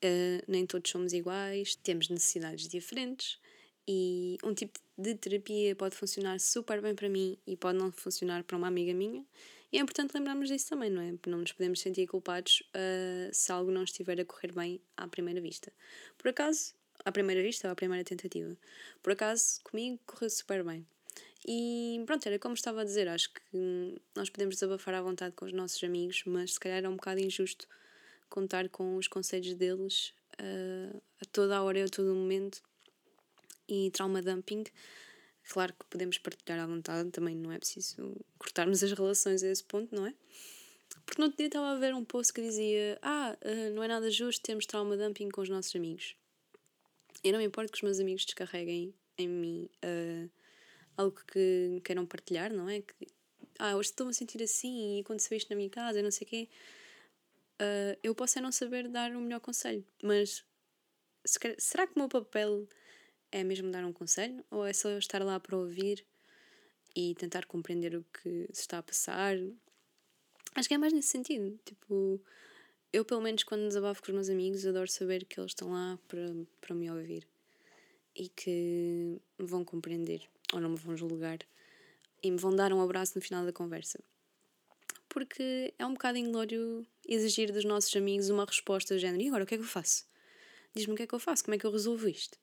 Uh, 0.05 0.43
nem 0.47 0.67
todos 0.67 0.91
somos 0.91 1.13
iguais, 1.13 1.75
temos 1.75 2.09
necessidades 2.09 2.69
diferentes 2.69 3.39
e 3.87 4.39
um 4.45 4.55
tipo 4.55 4.79
de 4.97 5.15
terapia 5.15 5.75
pode 5.75 5.97
funcionar 5.97 6.39
super 6.39 6.81
bem 6.81 6.95
para 6.95 7.09
mim 7.09 7.37
e 7.47 7.57
pode 7.57 7.79
não 7.79 7.91
funcionar 7.91 8.45
para 8.45 8.57
uma 8.57 8.69
amiga 8.69 8.95
minha. 8.95 9.25
E 9.73 9.79
é 9.79 9.81
importante 9.81 10.13
lembrarmos 10.15 10.49
disso 10.49 10.69
também, 10.69 10.91
não 10.91 11.01
é? 11.01 11.15
Não 11.27 11.39
nos 11.39 11.53
podemos 11.53 11.81
sentir 11.81 12.07
culpados 12.07 12.63
uh, 12.75 13.33
se 13.33 13.53
algo 13.53 13.71
não 13.71 13.85
estiver 13.85 14.21
a 14.21 14.25
correr 14.25 14.53
bem 14.53 14.81
à 14.97 15.07
primeira 15.07 15.41
vista. 15.41 15.73
Por 16.19 16.29
acaso, 16.29 16.75
à 17.05 17.13
primeira 17.13 17.43
vista 17.43 17.69
ou 17.69 17.73
à 17.73 17.75
primeira 17.75 18.05
tentativa, 18.05 18.57
por 19.03 19.13
acaso 19.13 19.61
comigo 19.63 20.01
correu 20.07 20.29
super 20.29 20.65
bem. 20.65 20.85
E 21.47 22.03
pronto, 22.05 22.27
era 22.27 22.39
como 22.39 22.55
estava 22.55 22.83
a 22.83 22.85
dizer, 22.85 23.09
acho 23.09 23.33
que 23.33 24.01
nós 24.15 24.29
podemos 24.29 24.57
desabafar 24.57 24.95
à 24.95 25.03
vontade 25.03 25.35
com 25.35 25.47
os 25.47 25.53
nossos 25.53 25.83
amigos, 25.83 26.23
mas 26.27 26.55
se 26.55 26.61
calhar 26.61 26.85
é 26.85 26.89
um 26.89 26.97
bocado 26.97 27.21
injusto 27.21 27.67
contar 28.29 28.69
com 28.69 28.97
os 28.97 29.09
conselhos 29.09 29.55
deles 29.55 30.13
uh, 30.41 31.03
a 31.21 31.25
toda 31.27 31.57
a 31.57 31.63
hora 31.63 31.79
e 31.79 31.83
a 31.83 31.89
todo 31.89 32.15
momento. 32.15 32.63
E 33.69 33.91
trauma 33.93 34.21
dumping, 34.21 34.65
claro 35.51 35.75
que 35.75 35.85
podemos 35.87 36.17
partilhar 36.17 36.61
à 36.61 36.67
vontade, 36.67 37.11
também 37.11 37.35
não 37.35 37.53
é 37.53 37.59
preciso 37.59 38.17
cortarmos 38.39 38.83
as 38.83 38.93
relações 38.93 39.43
a 39.43 39.49
esse 39.49 39.65
ponto, 39.65 39.95
não 39.95 40.07
é? 40.07 40.15
Porque 41.05 41.21
no 41.21 41.27
outro 41.27 41.39
dia 41.39 41.49
estava 41.49 41.73
a 41.73 41.77
ver 41.77 41.93
um 41.95 42.05
post 42.05 42.33
que 42.33 42.41
dizia: 42.41 42.99
Ah, 43.03 43.37
uh, 43.45 43.75
não 43.75 43.83
é 43.83 43.89
nada 43.89 44.11
justo 44.11 44.43
termos 44.43 44.65
trauma 44.65 44.97
dumping 44.97 45.29
com 45.29 45.41
os 45.41 45.49
nossos 45.49 45.75
amigos. 45.75 46.17
Eu 47.23 47.33
não 47.33 47.41
me 47.41 47.45
importo 47.45 47.73
que 47.73 47.79
os 47.79 47.83
meus 47.83 48.01
amigos 48.01 48.25
descarreguem 48.25 48.95
em 49.19 49.29
mim. 49.29 49.69
Uh, 49.85 50.31
algo 50.97 51.21
que 51.27 51.81
queiram 51.85 52.07
partilhar, 52.07 52.53
não 52.53 52.69
é? 52.69 52.83
Que, 52.83 53.09
ah, 53.59 53.77
hoje 53.77 53.91
estou-me 53.91 54.11
a 54.11 54.15
sentir 54.15 54.43
assim 54.43 54.99
e 54.99 55.01
aconteceu 55.01 55.37
isto 55.37 55.51
na 55.51 55.57
minha 55.57 55.71
casa, 55.71 56.03
não 56.03 56.11
sei 56.11 56.27
o 56.27 56.31
quê. 56.31 56.49
Uh, 57.61 57.99
eu 58.03 58.15
posso 58.15 58.39
é 58.39 58.43
não 58.43 58.53
saber 58.53 58.89
dar 58.89 59.11
o 59.13 59.21
melhor 59.21 59.41
conselho, 59.41 59.85
mas 60.03 60.45
se, 61.25 61.39
será 61.59 61.87
que 61.87 61.95
o 61.95 61.99
meu 61.99 62.09
papel 62.09 62.67
é 63.33 63.45
mesmo 63.45 63.71
dar 63.71 63.85
um 63.85 63.93
conselho? 63.93 64.45
Ou 64.51 64.67
é 64.67 64.73
só 64.73 64.91
estar 64.99 65.23
lá 65.23 65.39
para 65.39 65.57
ouvir 65.57 66.05
e 66.95 67.15
tentar 67.15 67.47
compreender 67.47 67.95
o 67.95 68.05
que 68.13 68.49
se 68.53 68.63
está 68.63 68.79
a 68.79 68.83
passar? 68.83 69.37
Acho 70.55 70.69
que 70.69 70.75
é 70.75 70.79
mais 70.79 70.93
nesse 70.93 71.09
sentido. 71.09 71.59
Tipo, 71.65 72.21
eu, 72.93 73.05
pelo 73.05 73.21
menos, 73.21 73.45
quando 73.45 73.69
desabafo 73.69 74.03
com 74.03 74.09
os 74.09 74.15
meus 74.15 74.29
amigos, 74.29 74.67
adoro 74.67 74.91
saber 74.91 75.25
que 75.25 75.39
eles 75.39 75.53
estão 75.53 75.71
lá 75.71 75.99
para, 76.09 76.35
para 76.61 76.75
me 76.75 76.91
ouvir 76.91 77.27
e 78.17 78.29
que 78.29 79.21
me 79.39 79.47
vão 79.47 79.65
compreender 79.65 80.29
ou 80.53 80.61
não 80.61 80.71
me 80.71 80.77
vão 80.77 80.97
julgar 80.97 81.39
e 82.23 82.31
me 82.31 82.37
vão 82.37 82.55
dar 82.55 82.73
um 82.73 82.83
abraço 82.83 83.13
no 83.15 83.23
final 83.23 83.45
da 83.45 83.53
conversa. 83.53 84.01
Porque 85.09 85.73
é 85.79 85.87
um 85.87 85.95
bocado 85.95 86.19
inglório 86.19 86.87
exigir 87.07 87.53
dos 87.53 87.65
nossos 87.65 87.95
amigos 87.97 88.29
uma 88.29 88.45
resposta 88.45 88.95
do 88.95 89.01
género: 89.01 89.23
e 89.23 89.29
agora 89.29 89.45
o 89.45 89.47
que 89.47 89.55
é 89.55 89.59
que 89.59 89.65
eu 89.65 89.69
faço? 89.69 90.05
Diz-me 90.75 90.95
o 90.95 90.97
que 90.97 91.03
é 91.03 91.07
que 91.07 91.15
eu 91.15 91.19
faço, 91.19 91.45
como 91.45 91.55
é 91.55 91.59
que 91.59 91.67
eu 91.67 91.73
resolvo 91.73 92.09
isto? 92.09 92.39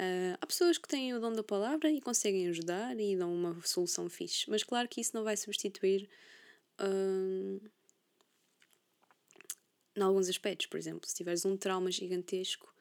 Uh, 0.00 0.36
há 0.40 0.46
pessoas 0.46 0.78
que 0.78 0.88
têm 0.88 1.12
o 1.12 1.20
dom 1.20 1.32
da 1.32 1.42
palavra 1.42 1.90
e 1.90 2.00
conseguem 2.00 2.48
ajudar 2.48 2.98
e 2.98 3.16
dão 3.16 3.34
uma 3.34 3.60
solução 3.66 4.08
fixe, 4.08 4.48
mas 4.48 4.62
claro 4.62 4.88
que 4.88 5.00
isso 5.00 5.14
não 5.14 5.22
vai 5.22 5.36
substituir 5.36 6.08
uh, 6.80 7.70
em 9.94 10.00
alguns 10.00 10.28
aspectos. 10.28 10.66
Por 10.66 10.78
exemplo, 10.78 11.06
se 11.06 11.14
tiveres 11.14 11.44
um 11.44 11.54
trauma 11.54 11.90
gigantesco, 11.90 12.72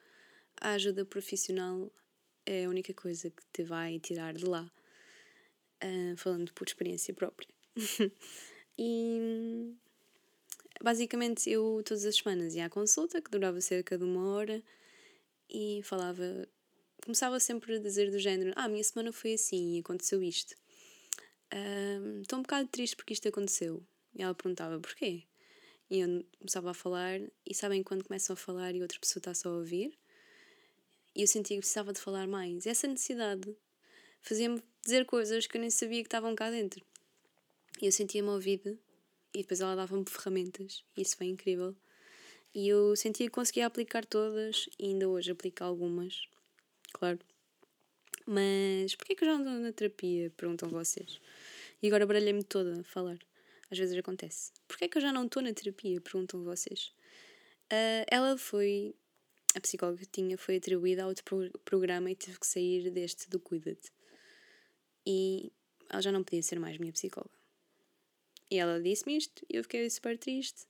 a 0.62 0.72
ajuda 0.72 1.04
profissional 1.04 1.92
é 2.46 2.66
a 2.66 2.70
única 2.70 2.94
coisa 2.94 3.30
que 3.30 3.44
te 3.52 3.64
vai 3.64 4.00
tirar 4.00 4.34
de 4.34 4.46
lá, 4.46 4.70
uh, 5.84 6.18
falando 6.18 6.54
por 6.54 6.68
experiência 6.68 7.14
própria. 7.14 7.50
e 8.78 9.76
basicamente 10.82 11.50
eu 11.50 11.82
todas 11.84 12.06
as 12.06 12.16
semanas 12.16 12.56
ia 12.56 12.66
à 12.66 12.70
consulta, 12.70 13.22
que 13.22 13.30
durava 13.30 13.60
cerca 13.60 13.98
de 13.98 14.06
uma 14.06 14.30
hora, 14.30 14.64
e 15.50 15.82
falava, 15.84 16.48
começava 17.04 17.40
sempre 17.40 17.76
a 17.76 17.80
dizer 17.80 18.12
do 18.12 18.20
género: 18.20 18.54
Ah, 18.56 18.68
minha 18.68 18.84
semana 18.84 19.12
foi 19.12 19.34
assim 19.34 19.78
e 19.78 19.80
aconteceu 19.80 20.22
isto. 20.24 20.56
Estou 22.22 22.40
um 22.40 22.42
bocado 22.44 22.68
triste 22.68 22.96
porque 22.96 23.14
isto 23.14 23.28
aconteceu. 23.28 23.84
E 24.16 24.22
ela 24.22 24.36
perguntava 24.36 24.80
porquê. 24.80 25.24
E 25.90 26.00
eu 26.00 26.24
começava 26.38 26.72
a 26.72 26.74
falar, 26.74 27.20
e 27.46 27.56
sabem 27.56 27.82
quando 27.82 28.04
começam 28.04 28.36
a 28.36 28.38
falar 28.38 28.76
e 28.76 28.82
outra 28.82 29.00
pessoa 29.00 29.20
está 29.20 29.34
só 29.34 29.50
a 29.50 29.58
ouvir? 29.58 29.98
E 31.16 31.22
eu 31.22 31.28
sentia 31.28 31.58
que 31.58 31.62
precisava 31.62 31.92
de 31.92 32.00
falar 32.00 32.28
mais. 32.28 32.68
Essa 32.68 32.88
necessidade 32.88 33.56
fazia-me 34.22 34.62
dizer 34.84 35.06
coisas 35.06 35.48
que 35.48 35.58
eu 35.58 35.62
nem 35.62 35.72
sabia 35.72 36.02
que 36.02 36.08
estavam 36.08 36.36
cá 36.36 36.52
dentro. 36.52 36.86
E 37.82 37.88
eu 37.88 37.92
sentia-me 37.92 38.30
ouvida 38.30 38.78
e 39.34 39.40
depois 39.40 39.62
ela 39.62 39.76
dava-me 39.76 40.06
ferramentas 40.08 40.84
e 40.96 41.02
isso 41.02 41.18
foi 41.18 41.28
incrível. 41.28 41.76
E 42.54 42.68
eu 42.68 42.96
sentia 42.96 43.26
que 43.26 43.32
conseguia 43.32 43.66
aplicar 43.66 44.06
todas 44.06 44.70
e 44.78 44.88
ainda 44.88 45.08
hoje 45.08 45.32
aplico 45.32 45.64
algumas, 45.64 46.28
claro. 46.92 47.20
Mas 48.26 48.96
porquê 48.96 49.16
que 49.16 49.24
eu 49.24 49.28
já 49.28 49.34
ando 49.34 49.50
na 49.50 49.72
terapia? 49.72 50.32
Perguntam 50.38 50.70
vocês. 50.70 51.20
E 51.82 51.88
agora 51.88 52.06
baralhei-me 52.06 52.44
toda 52.44 52.82
a 52.82 52.84
falar. 52.84 53.18
Às 53.72 53.78
vezes 53.78 53.98
acontece. 53.98 54.52
Porquê 54.68 54.88
que 54.88 54.98
eu 54.98 55.02
já 55.02 55.12
não 55.12 55.26
estou 55.26 55.42
na 55.42 55.54
terapia? 55.54 56.00
Perguntam 56.02 56.44
vocês. 56.44 56.92
Uh, 57.72 58.06
ela 58.10 58.38
foi 58.38 58.96
a 59.56 59.60
psicóloga 59.60 60.00
que 60.00 60.06
tinha 60.06 60.38
foi 60.38 60.58
atribuída 60.58 61.04
a 61.04 61.08
outro 61.08 61.24
pro 61.24 61.50
programa 61.66 62.12
e 62.12 62.16
teve 62.16 62.40
que 62.40 62.46
sair 62.46 62.90
deste 62.92 63.30
do 63.30 63.40
Cuida-te. 63.40 63.92
E 65.06 65.52
ela 65.90 66.02
já 66.02 66.12
não 66.12 66.24
podia 66.24 66.44
ser 66.44 66.60
mais 66.60 66.78
minha 66.78 66.94
psicóloga. 66.94 67.38
E 68.52 68.58
ela 68.58 68.82
disse-me 68.82 69.18
isto 69.18 69.46
e 69.50 69.58
eu 69.58 69.64
fiquei 69.64 69.90
super 69.90 70.18
triste. 70.18 70.68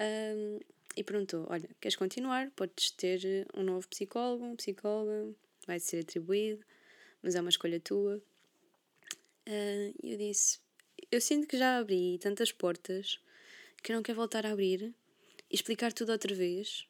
Um, 0.00 0.60
e 0.96 1.02
perguntou: 1.02 1.46
Olha, 1.48 1.68
queres 1.80 1.96
continuar? 1.96 2.50
Podes 2.50 2.90
ter 2.90 3.46
um 3.54 3.62
novo 3.62 3.88
psicólogo, 3.88 4.44
um 4.44 4.56
psicóloga, 4.56 5.34
vai 5.66 5.80
ser 5.80 6.00
atribuído, 6.00 6.64
mas 7.22 7.34
é 7.34 7.40
uma 7.40 7.50
escolha 7.50 7.80
tua. 7.80 8.22
E 9.46 9.50
uh, 9.50 9.94
eu 10.02 10.18
disse: 10.18 10.58
Eu 11.10 11.20
sinto 11.20 11.46
que 11.46 11.58
já 11.58 11.78
abri 11.78 12.18
tantas 12.18 12.52
portas 12.52 13.18
que 13.82 13.92
não 13.92 14.02
quero 14.02 14.16
voltar 14.16 14.46
a 14.46 14.52
abrir 14.52 14.94
e 15.50 15.54
explicar 15.54 15.92
tudo 15.92 16.12
outra 16.12 16.34
vez 16.34 16.86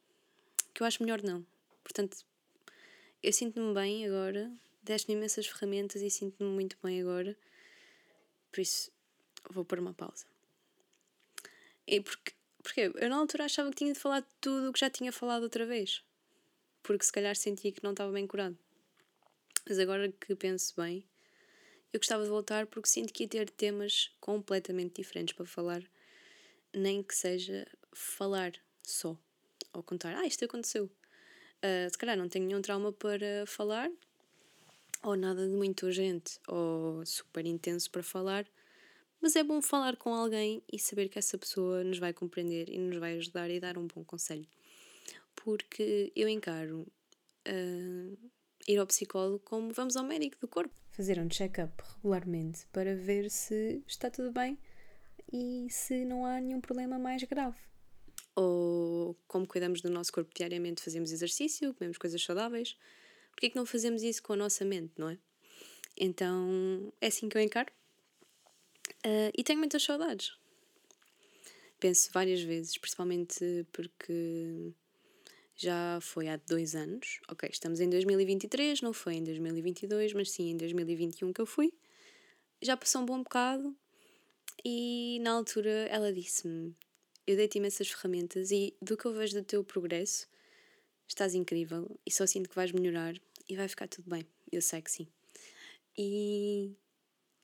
que 0.74 0.82
eu 0.82 0.86
acho 0.86 1.02
melhor 1.02 1.22
não. 1.22 1.44
Portanto, 1.82 2.24
eu 3.22 3.32
sinto-me 3.32 3.74
bem 3.74 4.06
agora, 4.06 4.50
deste-me 4.82 5.16
imensas 5.16 5.46
ferramentas 5.46 6.02
e 6.02 6.10
sinto-me 6.10 6.50
muito 6.50 6.76
bem 6.82 7.00
agora, 7.00 7.36
por 8.50 8.60
isso 8.60 8.90
vou 9.50 9.64
pôr 9.64 9.78
uma 9.78 9.92
pausa. 9.92 10.26
E 11.86 12.00
porque, 12.00 12.32
porque 12.62 12.92
eu 12.94 13.08
na 13.08 13.16
altura 13.16 13.44
achava 13.44 13.70
que 13.70 13.76
tinha 13.76 13.92
de 13.92 13.98
falar 13.98 14.26
tudo 14.40 14.70
o 14.70 14.72
que 14.72 14.80
já 14.80 14.88
tinha 14.88 15.12
falado 15.12 15.42
outra 15.42 15.66
vez, 15.66 16.02
porque 16.82 17.04
se 17.04 17.12
calhar 17.12 17.34
sentia 17.36 17.72
que 17.72 17.82
não 17.82 17.90
estava 17.90 18.12
bem 18.12 18.26
curado. 18.26 18.56
Mas 19.68 19.78
agora 19.78 20.10
que 20.12 20.34
penso 20.34 20.74
bem, 20.76 21.04
eu 21.92 22.00
gostava 22.00 22.22
de 22.22 22.30
voltar 22.30 22.66
porque 22.66 22.88
sinto 22.88 23.12
que 23.12 23.24
ia 23.24 23.28
ter 23.28 23.50
temas 23.50 24.10
completamente 24.20 24.96
diferentes 24.96 25.34
para 25.34 25.46
falar, 25.46 25.82
nem 26.72 27.02
que 27.02 27.14
seja 27.14 27.66
falar 27.92 28.52
só, 28.82 29.16
ou 29.72 29.82
contar, 29.82 30.16
ah, 30.16 30.26
isto 30.26 30.44
aconteceu. 30.44 30.84
Uh, 30.84 31.88
se 31.90 31.96
calhar 31.96 32.16
não 32.16 32.28
tenho 32.28 32.46
nenhum 32.46 32.62
trauma 32.62 32.92
para 32.92 33.46
falar, 33.46 33.90
ou 35.02 35.16
nada 35.16 35.46
de 35.46 35.54
muito 35.54 35.86
urgente, 35.86 36.40
ou 36.48 37.04
super 37.06 37.44
intenso 37.46 37.90
para 37.90 38.02
falar, 38.02 38.46
mas 39.22 39.36
é 39.36 39.42
bom 39.44 39.62
falar 39.62 39.96
com 39.96 40.12
alguém 40.12 40.62
e 40.70 40.78
saber 40.78 41.08
que 41.08 41.18
essa 41.18 41.38
pessoa 41.38 41.84
nos 41.84 41.98
vai 41.98 42.12
compreender 42.12 42.68
e 42.68 42.78
nos 42.78 42.98
vai 42.98 43.16
ajudar 43.16 43.48
e 43.48 43.60
dar 43.60 43.78
um 43.78 43.86
bom 43.86 44.04
conselho. 44.04 44.46
Porque 45.36 46.12
eu 46.14 46.28
encaro 46.28 46.86
uh, 47.48 48.30
ir 48.68 48.78
ao 48.78 48.86
psicólogo 48.86 49.38
como 49.38 49.72
vamos 49.72 49.96
ao 49.96 50.04
médico 50.04 50.36
do 50.40 50.48
corpo 50.48 50.74
fazer 50.92 51.18
um 51.18 51.28
check-up 51.28 51.72
regularmente 51.96 52.66
para 52.70 52.94
ver 52.94 53.30
se 53.30 53.82
está 53.86 54.10
tudo 54.10 54.30
bem 54.30 54.58
e 55.32 55.66
se 55.70 56.04
não 56.04 56.26
há 56.26 56.38
nenhum 56.38 56.60
problema 56.60 56.98
mais 56.98 57.22
grave. 57.24 57.56
Ou 58.36 59.16
como 59.26 59.46
cuidamos 59.46 59.80
do 59.80 59.90
nosso 59.90 60.12
corpo 60.12 60.30
diariamente, 60.34 60.82
fazemos 60.82 61.10
exercício, 61.10 61.74
comemos 61.74 61.96
coisas 61.96 62.22
saudáveis, 62.22 62.76
porque 63.30 63.46
é 63.46 63.50
que 63.50 63.56
não 63.56 63.64
fazemos 63.64 64.02
isso 64.02 64.22
com 64.22 64.34
a 64.34 64.36
nossa 64.36 64.64
mente, 64.64 64.92
não 64.98 65.08
é? 65.08 65.18
Então 65.96 66.92
é 67.00 67.06
assim 67.06 67.28
que 67.28 67.36
eu 67.36 67.42
encaro. 67.42 67.72
Uh, 69.04 69.32
e 69.36 69.42
tenho 69.42 69.58
muitas 69.58 69.82
saudades. 69.82 70.32
Penso 71.80 72.10
várias 72.12 72.40
vezes, 72.40 72.78
principalmente 72.78 73.66
porque 73.72 74.72
já 75.56 75.98
foi 76.00 76.28
há 76.28 76.36
dois 76.36 76.74
anos. 76.74 77.20
Ok, 77.28 77.48
estamos 77.50 77.80
em 77.80 77.88
2023, 77.88 78.80
não 78.80 78.92
foi 78.92 79.14
em 79.14 79.24
2022, 79.24 80.12
mas 80.12 80.30
sim 80.30 80.50
em 80.50 80.56
2021 80.56 81.32
que 81.32 81.40
eu 81.40 81.46
fui. 81.46 81.72
Já 82.60 82.76
passou 82.76 83.02
um 83.02 83.06
bom 83.06 83.22
bocado 83.22 83.76
e 84.64 85.18
na 85.22 85.32
altura 85.32 85.88
ela 85.90 86.12
disse-me: 86.12 86.74
Eu 87.26 87.36
dei-te 87.36 87.58
imensas 87.58 87.88
ferramentas 87.90 88.50
e 88.50 88.76
do 88.80 88.96
que 88.96 89.04
eu 89.04 89.12
vejo 89.12 89.34
do 89.34 89.44
teu 89.44 89.64
progresso, 89.64 90.28
estás 91.08 91.34
incrível 91.34 91.90
e 92.06 92.10
só 92.10 92.26
sinto 92.26 92.48
que 92.48 92.56
vais 92.56 92.72
melhorar 92.72 93.14
e 93.48 93.56
vai 93.56 93.68
ficar 93.68 93.88
tudo 93.88 94.08
bem. 94.08 94.26
Eu 94.50 94.62
sei 94.62 94.80
que 94.80 94.90
sim. 94.90 95.08
E 95.98 96.72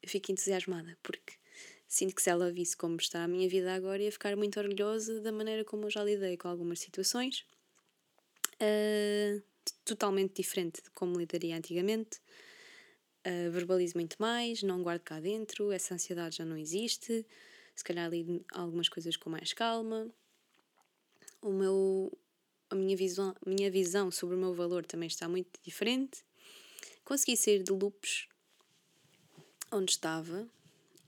fico 0.06 0.32
entusiasmada 0.32 0.96
porque 1.02 1.34
sinto 1.88 2.14
que 2.14 2.22
se 2.22 2.30
ela 2.30 2.52
visse 2.52 2.76
como 2.76 2.96
está 2.96 3.24
a 3.24 3.28
minha 3.28 3.48
vida 3.48 3.74
agora 3.74 4.02
ia 4.02 4.12
ficar 4.12 4.36
muito 4.36 4.60
orgulhosa 4.60 5.20
da 5.20 5.32
maneira 5.32 5.64
como 5.64 5.86
eu 5.86 5.90
já 5.90 6.04
lidei 6.04 6.36
com 6.36 6.46
algumas 6.46 6.78
situações 6.78 7.44
uh, 8.58 9.42
totalmente 9.84 10.34
diferente 10.34 10.82
de 10.82 10.90
como 10.90 11.18
lidaria 11.18 11.56
antigamente. 11.56 12.20
Uh, 13.26 13.50
verbalizo 13.50 13.94
muito 13.96 14.16
mais, 14.18 14.62
não 14.62 14.82
guardo 14.82 15.02
cá 15.02 15.20
dentro, 15.20 15.72
essa 15.72 15.94
ansiedade 15.94 16.36
já 16.36 16.44
não 16.44 16.56
existe. 16.56 17.26
Se 17.74 17.84
calhar 17.84 18.10
lido 18.10 18.44
algumas 18.52 18.88
coisas 18.88 19.16
com 19.16 19.30
mais 19.30 19.52
calma. 19.52 20.08
O 21.40 21.52
meu, 21.52 22.12
a 22.70 22.74
minha 22.74 22.96
visão, 22.96 23.34
minha 23.46 23.70
visão 23.70 24.10
sobre 24.10 24.34
o 24.34 24.38
meu 24.38 24.52
valor 24.52 24.84
também 24.84 25.06
está 25.06 25.28
muito 25.28 25.60
diferente. 25.62 26.24
Consegui 27.04 27.36
sair 27.36 27.62
de 27.62 27.72
loops 27.72 28.26
onde 29.70 29.92
estava 29.92 30.48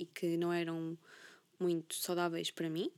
e 0.00 0.06
que 0.06 0.36
não 0.36 0.52
eram 0.52 0.98
muito 1.58 1.94
saudáveis 1.94 2.50
para 2.50 2.68
mim. 2.70 2.90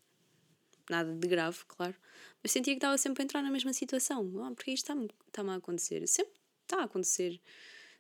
Nada 0.88 1.15
de 1.15 1.29
grave, 1.29 1.59
claro, 1.67 1.95
eu 2.43 2.51
sentia 2.51 2.75
que 2.75 2.79
estava 2.79 2.99
sempre 2.99 3.23
a 3.23 3.25
entrar 3.25 3.43
na 3.43 3.51
mesma 3.51 3.73
situação. 3.73 4.33
Ah, 4.45 4.53
porque 4.55 4.73
isto 4.73 4.85
está-me 4.85 5.09
está 5.29 5.43
a 5.43 5.57
acontecer? 5.57 6.07
Sempre 6.07 6.35
está 6.62 6.81
a 6.81 6.85
acontecer. 6.85 7.41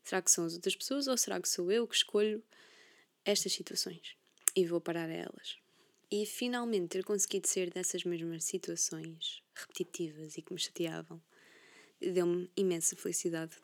Será 0.02 0.20
que 0.20 0.30
são 0.30 0.44
as 0.44 0.54
outras 0.54 0.74
pessoas 0.74 1.06
ou 1.06 1.16
será 1.16 1.40
que 1.40 1.48
sou 1.48 1.70
eu 1.70 1.86
que 1.86 1.94
escolho 1.94 2.42
estas 3.24 3.52
situações 3.52 4.16
e 4.56 4.66
vou 4.66 4.80
parar 4.80 5.08
a 5.08 5.12
elas? 5.12 5.56
E 6.10 6.26
finalmente 6.26 6.88
ter 6.88 7.04
conseguido 7.04 7.46
sair 7.46 7.70
dessas 7.70 8.04
mesmas 8.04 8.44
situações 8.44 9.42
repetitivas 9.54 10.36
e 10.36 10.42
que 10.42 10.52
me 10.52 10.58
chateavam 10.58 11.22
deu-me 12.10 12.50
imensa 12.56 12.96
felicidade. 12.96 13.56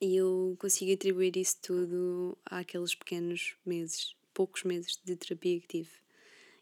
E 0.00 0.16
eu 0.16 0.56
consigo 0.60 0.92
atribuir 0.92 1.36
isso 1.36 1.58
tudo 1.60 2.38
àqueles 2.44 2.94
pequenos 2.94 3.56
meses, 3.66 4.14
poucos 4.32 4.62
meses 4.62 4.98
de 5.04 5.16
terapia 5.16 5.60
que 5.60 5.66
tive 5.66 5.90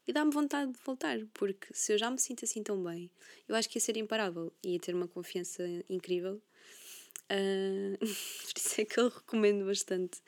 e 0.06 0.12
dá-me 0.12 0.30
vontade 0.30 0.72
de 0.72 0.78
voltar, 0.84 1.18
porque 1.34 1.66
se 1.72 1.92
eu 1.92 1.98
já 1.98 2.10
me 2.10 2.18
sinto 2.18 2.44
assim 2.44 2.62
tão 2.62 2.82
bem, 2.82 3.10
eu 3.48 3.56
acho 3.56 3.68
que 3.68 3.76
ia 3.76 3.80
ser 3.80 3.96
imparável, 3.96 4.52
ia 4.62 4.78
ter 4.78 4.94
uma 4.94 5.08
confiança 5.08 5.64
incrível. 5.88 6.40
Uh, 7.30 7.98
por 7.98 8.56
isso 8.56 8.80
é 8.80 8.84
que 8.84 9.00
eu 9.00 9.08
recomendo 9.08 9.66
bastante 9.66 10.20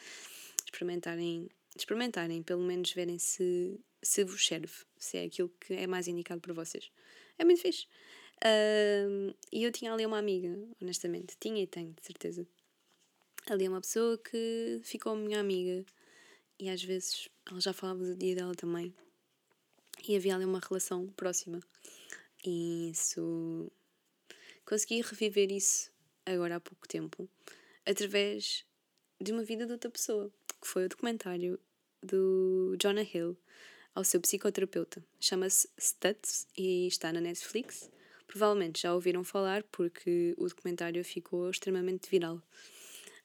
experimentarem, 0.65 1.49
experimentarem, 1.77 2.43
pelo 2.43 2.63
menos 2.63 2.93
verem 2.93 3.19
se, 3.19 3.79
se 4.03 4.25
vos 4.25 4.45
serve, 4.45 4.75
se 4.97 5.17
é 5.17 5.25
aquilo 5.25 5.49
que 5.61 5.75
é 5.75 5.87
mais 5.87 6.09
indicado 6.09 6.41
para 6.41 6.53
vocês. 6.53 6.91
É 7.39 7.45
muito 7.45 7.61
fixe. 7.61 7.87
Uh, 8.39 9.33
e 9.53 9.63
eu 9.63 9.71
tinha 9.71 9.93
ali 9.93 10.05
uma 10.05 10.19
amiga, 10.19 10.59
honestamente, 10.83 11.37
tinha 11.39 11.63
e 11.63 11.67
tenho, 11.69 11.93
de 11.93 12.05
certeza. 12.05 12.47
Ali 13.51 13.65
é 13.65 13.69
uma 13.69 13.81
pessoa 13.81 14.19
que 14.19 14.79
ficou 14.85 15.17
minha 15.17 15.41
amiga 15.41 15.83
e 16.59 16.69
às 16.69 16.83
vezes 16.83 17.31
ela 17.51 17.61
já 17.61 17.73
falava 17.73 18.05
do 18.05 18.15
dia 18.15 18.35
dela 18.35 18.55
também 18.55 18.95
e 20.07 20.15
havia 20.15 20.35
ali 20.35 20.45
uma 20.45 20.61
relação 20.61 21.07
próxima. 21.17 21.61
E 22.45 22.91
isso. 22.91 23.73
Consegui 24.67 25.01
reviver 25.01 25.51
isso 25.51 25.91
agora 26.27 26.57
há 26.57 26.61
pouco 26.61 26.87
tempo 26.87 27.27
através 27.87 28.67
de 29.19 29.33
uma 29.33 29.43
vida 29.43 29.65
de 29.65 29.73
outra 29.73 29.91
pessoa, 29.91 30.31
que 30.61 30.69
foi 30.69 30.85
o 30.85 30.89
documentário 30.91 31.59
do 32.03 32.77
Jonah 32.81 33.03
Hill 33.03 33.35
ao 33.95 34.05
seu 34.05 34.21
psicoterapeuta. 34.21 35.03
Chama-se 35.19 35.71
Studs 35.81 36.47
e 36.57 36.87
está 36.87 37.11
na 37.15 37.21
Netflix. 37.21 37.91
Provavelmente 38.27 38.83
já 38.83 38.95
ouviram 38.95 39.25
falar 39.25 39.63
porque 39.65 40.35
o 40.37 40.47
documentário 40.47 41.03
ficou 41.03 41.49
extremamente 41.49 42.11
viral. 42.11 42.43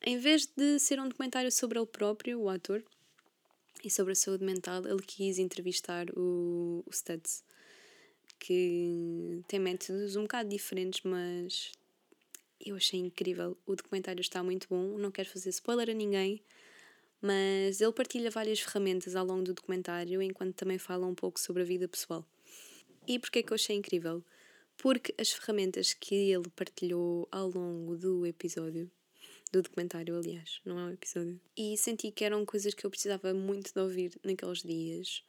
Em 0.05 0.17
vez 0.17 0.45
de 0.45 0.79
ser 0.79 0.99
um 0.99 1.07
documentário 1.07 1.49
sobre 1.49 1.79
ele 1.79 1.87
próprio, 1.87 2.41
o 2.41 2.49
ator, 2.49 2.83
e 3.81 3.89
sobre 3.89 4.11
a 4.11 4.15
saúde 4.15 4.43
mental, 4.43 4.85
ele 4.85 5.01
quis 5.01 5.39
entrevistar 5.39 6.07
o, 6.09 6.83
o 6.85 6.91
Studs, 6.91 7.41
que 8.37 9.41
tem 9.47 9.61
métodos 9.61 10.17
um 10.17 10.23
bocado 10.23 10.49
diferentes, 10.49 11.01
mas 11.05 11.71
eu 12.59 12.75
achei 12.75 12.99
incrível. 12.99 13.57
O 13.65 13.77
documentário 13.77 14.19
está 14.19 14.43
muito 14.43 14.67
bom, 14.69 14.97
não 14.97 15.09
quero 15.09 15.29
fazer 15.29 15.49
spoiler 15.51 15.89
a 15.89 15.93
ninguém, 15.93 16.41
mas 17.21 17.79
ele 17.79 17.93
partilha 17.93 18.29
várias 18.29 18.59
ferramentas 18.59 19.15
ao 19.15 19.25
longo 19.25 19.43
do 19.43 19.53
documentário, 19.53 20.21
enquanto 20.21 20.53
também 20.53 20.77
fala 20.77 21.07
um 21.07 21.15
pouco 21.15 21.39
sobre 21.39 21.61
a 21.61 21.65
vida 21.65 21.87
pessoal. 21.87 22.25
E 23.07 23.17
porquê 23.17 23.41
que 23.41 23.53
eu 23.53 23.55
achei 23.55 23.77
incrível? 23.77 24.21
Porque 24.77 25.15
as 25.17 25.31
ferramentas 25.31 25.93
que 25.93 26.13
ele 26.13 26.49
partilhou 26.49 27.25
ao 27.31 27.49
longo 27.49 27.95
do 27.95 28.25
episódio 28.25 28.91
do 29.53 29.61
documentário, 29.61 30.17
aliás, 30.17 30.59
não 30.65 30.79
é 30.79 30.83
um 30.85 30.91
episódio. 30.91 31.39
E 31.55 31.77
senti 31.77 32.11
que 32.11 32.25
eram 32.25 32.43
coisas 32.43 32.73
que 32.73 32.83
eu 32.83 32.89
precisava 32.89 33.33
muito 33.35 33.71
de 33.71 33.79
ouvir 33.79 34.19
naqueles 34.23 34.63
dias. 34.63 35.23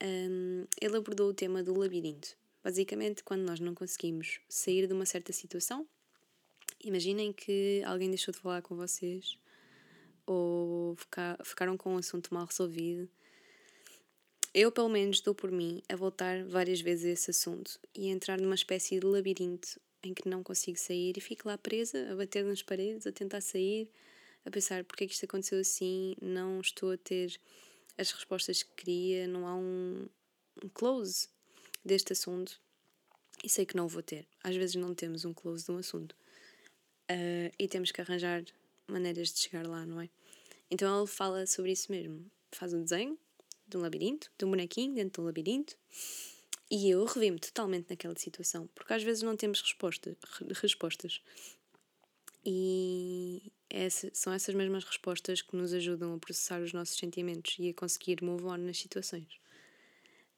Um, 0.00 0.64
ele 0.80 0.96
abordou 0.96 1.28
o 1.28 1.34
tema 1.34 1.60
do 1.62 1.76
labirinto. 1.76 2.36
Basicamente, 2.62 3.24
quando 3.24 3.42
nós 3.42 3.58
não 3.58 3.74
conseguimos 3.74 4.40
sair 4.48 4.86
de 4.86 4.92
uma 4.92 5.04
certa 5.04 5.32
situação, 5.32 5.84
imaginem 6.82 7.32
que 7.32 7.82
alguém 7.84 8.08
deixou 8.08 8.32
de 8.32 8.38
falar 8.38 8.62
com 8.62 8.76
vocês 8.76 9.36
ou 10.24 10.94
ficar, 10.94 11.36
ficaram 11.44 11.76
com 11.76 11.94
um 11.94 11.98
assunto 11.98 12.32
mal 12.32 12.46
resolvido. 12.46 13.10
Eu, 14.54 14.70
pelo 14.70 14.88
menos, 14.88 15.20
dou 15.20 15.34
por 15.34 15.50
mim 15.50 15.82
a 15.88 15.96
voltar 15.96 16.44
várias 16.44 16.80
vezes 16.80 17.04
a 17.04 17.10
esse 17.10 17.30
assunto 17.30 17.80
e 17.94 18.08
entrar 18.08 18.40
numa 18.40 18.54
espécie 18.54 19.00
de 19.00 19.06
labirinto 19.06 19.80
em 20.02 20.14
que 20.14 20.28
não 20.28 20.42
consigo 20.42 20.78
sair 20.78 21.16
e 21.16 21.20
fico 21.20 21.48
lá 21.48 21.58
presa, 21.58 22.10
a 22.10 22.16
bater 22.16 22.44
nas 22.44 22.62
paredes, 22.62 23.06
a 23.06 23.12
tentar 23.12 23.40
sair, 23.40 23.88
a 24.44 24.50
pensar 24.50 24.84
porque 24.84 25.04
é 25.04 25.06
que 25.06 25.12
isto 25.12 25.24
aconteceu 25.24 25.60
assim, 25.60 26.14
não 26.20 26.60
estou 26.60 26.92
a 26.92 26.96
ter 26.96 27.38
as 27.98 28.10
respostas 28.10 28.62
que 28.62 28.70
queria, 28.76 29.26
não 29.26 29.46
há 29.46 29.54
um, 29.54 30.08
um 30.64 30.68
close 30.68 31.28
deste 31.84 32.12
assunto 32.12 32.60
e 33.44 33.48
sei 33.48 33.66
que 33.66 33.76
não 33.76 33.88
vou 33.88 34.02
ter. 34.02 34.26
Às 34.42 34.56
vezes 34.56 34.76
não 34.76 34.94
temos 34.94 35.24
um 35.24 35.34
close 35.34 35.64
de 35.64 35.70
um 35.70 35.78
assunto 35.78 36.12
uh, 36.12 37.54
e 37.58 37.68
temos 37.68 37.92
que 37.92 38.00
arranjar 38.00 38.44
maneiras 38.86 39.32
de 39.32 39.40
chegar 39.40 39.66
lá, 39.66 39.84
não 39.84 40.00
é? 40.00 40.08
Então 40.70 40.98
ele 40.98 41.06
fala 41.06 41.46
sobre 41.46 41.72
isso 41.72 41.90
mesmo. 41.90 42.24
Faz 42.52 42.72
um 42.72 42.82
desenho 42.82 43.18
de 43.66 43.76
um 43.76 43.80
labirinto, 43.80 44.30
de 44.38 44.44
um 44.44 44.50
bonequinho 44.50 44.94
dentro 44.94 45.12
de 45.12 45.20
um 45.20 45.24
labirinto 45.24 45.76
e 46.70 46.88
eu 46.88 47.04
revi-me 47.04 47.40
totalmente 47.40 47.90
naquela 47.90 48.16
situação, 48.16 48.68
porque 48.74 48.92
às 48.92 49.02
vezes 49.02 49.22
não 49.22 49.36
temos 49.36 49.60
resposta, 49.60 50.16
respostas. 50.62 51.20
E 52.44 53.52
essa, 53.68 54.08
são 54.14 54.32
essas 54.32 54.54
mesmas 54.54 54.84
respostas 54.84 55.42
que 55.42 55.56
nos 55.56 55.72
ajudam 55.74 56.14
a 56.14 56.18
processar 56.18 56.60
os 56.60 56.72
nossos 56.72 56.96
sentimentos 56.96 57.56
e 57.58 57.70
a 57.70 57.74
conseguir 57.74 58.22
move 58.22 58.44
on 58.44 58.58
nas 58.58 58.78
situações. 58.78 59.34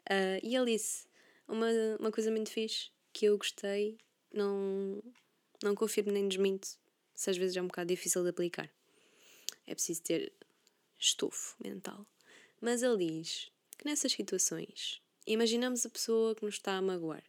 Uh, 0.09 0.41
e 0.43 0.57
ele 0.57 0.73
disse 0.73 1.07
uma, 1.47 1.69
uma 2.01 2.11
coisa 2.11 2.31
muito 2.31 2.51
fixe 2.51 2.91
que 3.13 3.27
eu 3.27 3.37
gostei, 3.37 3.99
não, 4.33 5.03
não 5.63 5.75
confirmo 5.75 6.11
nem 6.11 6.27
desminto, 6.27 6.67
se 7.15 7.29
às 7.29 7.37
vezes 7.37 7.57
é 7.57 7.63
um 7.63 7.67
bocado 7.67 7.89
difícil 7.89 8.23
de 8.23 8.31
aplicar. 8.31 8.71
É 9.67 9.75
preciso 9.75 10.03
ter 10.03 10.33
estofo 10.99 11.57
mental. 11.63 12.07
Mas 12.59 12.83
ele 12.83 13.21
diz 13.21 13.51
que 13.77 13.85
nessas 13.85 14.13
situações, 14.13 15.02
imaginamos 15.27 15.85
a 15.87 15.91
pessoa 15.91 16.35
que 16.35 16.45
nos 16.45 16.55
está 16.55 16.77
a 16.77 16.83
magoar. 16.83 17.23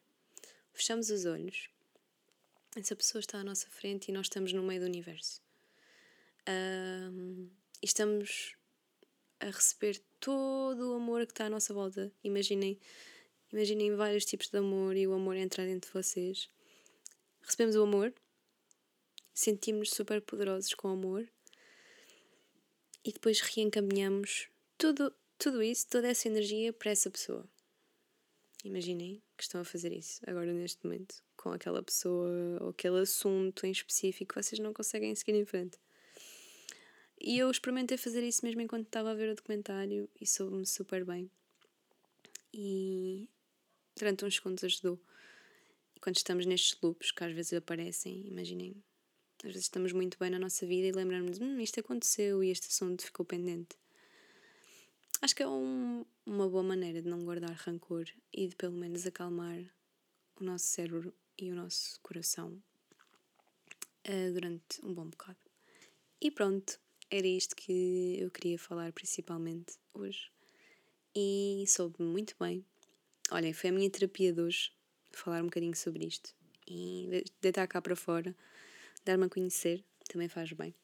Fechamos 0.74 1.10
os 1.10 1.26
olhos, 1.26 1.70
essa 2.76 2.96
pessoa 2.96 3.20
está 3.20 3.38
à 3.38 3.44
nossa 3.44 3.68
frente 3.70 4.10
e 4.10 4.12
nós 4.12 4.26
estamos 4.26 4.52
no 4.52 4.64
meio 4.64 4.82
do 4.82 4.88
universo. 4.88 5.42
E 6.48 7.86
estamos 7.86 8.56
a 9.40 9.46
receber 9.48 10.02
todo 10.20 10.92
o 10.92 10.96
amor 10.96 11.26
que 11.26 11.34
está 11.34 11.46
à 11.46 11.50
nossa 11.50 11.74
volta. 11.74 12.12
Imaginem, 12.24 12.80
imaginem 13.52 13.96
vários 13.96 14.26
tipos 14.26 14.50
de 14.50 14.58
amor 14.58 14.96
e 14.96 15.06
o 15.06 15.14
amor 15.14 15.36
entrar 15.36 15.66
dentro 15.66 15.92
de 15.92 15.94
vocês. 15.94 16.50
Recebemos 17.42 17.76
o 17.76 17.84
amor, 17.84 18.14
sentimos-nos 19.34 19.96
super 19.96 20.22
poderosos 20.22 20.74
com 20.74 20.88
o 20.88 20.92
amor 20.94 21.30
e 23.04 23.12
depois 23.12 23.42
reencaminhamos 23.42 24.48
tudo, 24.78 25.14
tudo 25.38 25.62
isso, 25.62 25.88
toda 25.90 26.08
essa 26.08 26.28
energia 26.28 26.72
para 26.72 26.92
essa 26.92 27.12
pessoa. 27.12 27.48
Imaginem 28.64 29.22
que 29.36 29.44
estão 29.44 29.60
a 29.60 29.66
fazer 29.66 29.92
isso 29.92 30.22
agora 30.26 30.54
neste 30.54 30.86
momento 30.86 31.22
com 31.36 31.50
aquela 31.50 31.84
pessoa 31.84 32.30
ou 32.62 32.70
aquele 32.70 33.00
assunto 33.00 33.66
em 33.66 33.72
específico, 33.72 34.42
vocês 34.42 34.60
não 34.60 34.74
conseguem 34.74 35.14
seguir 35.14 35.36
em 35.36 35.46
frente. 35.46 35.78
E 37.20 37.38
eu 37.38 37.52
experimentei 37.52 37.98
fazer 37.98 38.24
isso 38.24 38.46
mesmo 38.46 38.62
enquanto 38.62 38.86
estava 38.86 39.12
a 39.12 39.14
ver 39.14 39.30
o 39.30 39.36
documentário 39.36 40.10
e 40.20 40.26
soube-me 40.26 40.66
super 40.66 41.04
bem. 41.04 41.30
E 42.54 43.30
durante 43.98 44.24
uns 44.24 44.36
segundos 44.36 44.64
ajudou. 44.64 45.00
E 45.96 46.00
quando 46.00 46.16
estamos 46.16 46.46
nestes 46.46 46.78
loops 46.82 47.12
que 47.12 47.24
às 47.24 47.34
vezes 47.34 47.54
aparecem, 47.54 48.26
imaginem, 48.28 48.76
às 49.44 49.52
vezes 49.52 49.64
estamos 49.64 49.92
muito 49.92 50.18
bem 50.18 50.30
na 50.30 50.40
nossa 50.40 50.66
vida 50.66 50.88
e 50.88 50.92
lembramos 50.92 51.40
hum, 51.40 51.60
isto 51.60 51.80
aconteceu 51.80 52.44
e 52.44 52.50
este 52.50 52.68
assunto 52.68 53.04
ficou 53.04 53.26
pendente. 53.26 53.83
Acho 55.24 55.38
que 55.38 55.44
é 55.44 55.48
um, 55.48 56.04
uma 56.26 56.50
boa 56.50 56.64
maneira 56.64 57.02
de 57.02 57.08
não 57.08 57.24
guardar 57.24 57.54
rancor 57.54 58.04
e 58.34 58.46
de 58.46 58.58
pelo 58.58 58.74
menos 58.74 59.08
acalmar 59.08 59.58
o 60.38 60.44
nosso 60.44 60.66
cérebro 60.66 61.14
e 61.38 61.50
o 61.50 61.56
nosso 61.56 61.98
coração 62.02 62.62
uh, 64.06 64.34
durante 64.34 64.86
um 64.86 64.94
bom 64.94 65.06
bocado. 65.06 65.40
E 66.20 66.30
pronto, 66.30 66.78
era 67.10 67.26
isto 67.26 67.56
que 67.56 68.18
eu 68.20 68.30
queria 68.32 68.60
falar 68.60 68.92
principalmente 68.92 69.78
hoje. 69.94 70.30
E 71.16 71.64
soube 71.70 72.04
muito 72.04 72.36
bem. 72.38 72.66
Olhem, 73.32 73.54
foi 73.54 73.70
a 73.70 73.74
minha 73.74 73.90
terapia 73.90 74.34
de 74.34 74.42
hoje 74.42 74.74
falar 75.14 75.42
um 75.42 75.46
bocadinho 75.46 75.74
sobre 75.74 76.06
isto 76.06 76.36
e 76.68 77.24
deitar 77.42 77.66
cá 77.70 77.82
para 77.82 77.96
fora, 77.96 78.36
dar-me 79.06 79.24
a 79.24 79.30
conhecer, 79.30 79.86
também 80.04 80.28
faz 80.28 80.52
bem. 80.52 80.76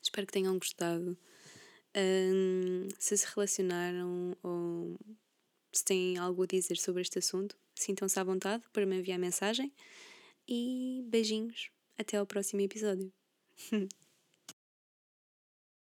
Espero 0.00 0.24
que 0.24 0.32
tenham 0.34 0.56
gostado. 0.56 1.18
Um, 1.96 2.88
se 2.98 3.16
se 3.16 3.26
relacionaram 3.34 4.36
ou 4.42 4.96
se 5.72 5.84
têm 5.84 6.18
algo 6.18 6.42
a 6.42 6.46
dizer 6.46 6.76
sobre 6.76 7.02
este 7.02 7.18
assunto, 7.18 7.56
sintam-se 7.74 8.18
à 8.18 8.24
vontade 8.24 8.62
para 8.72 8.86
me 8.86 8.96
enviar 8.96 9.18
mensagem. 9.18 9.72
E 10.48 11.02
beijinhos. 11.06 11.70
Até 11.98 12.16
ao 12.16 12.26
próximo 12.26 12.60
episódio. 12.60 13.12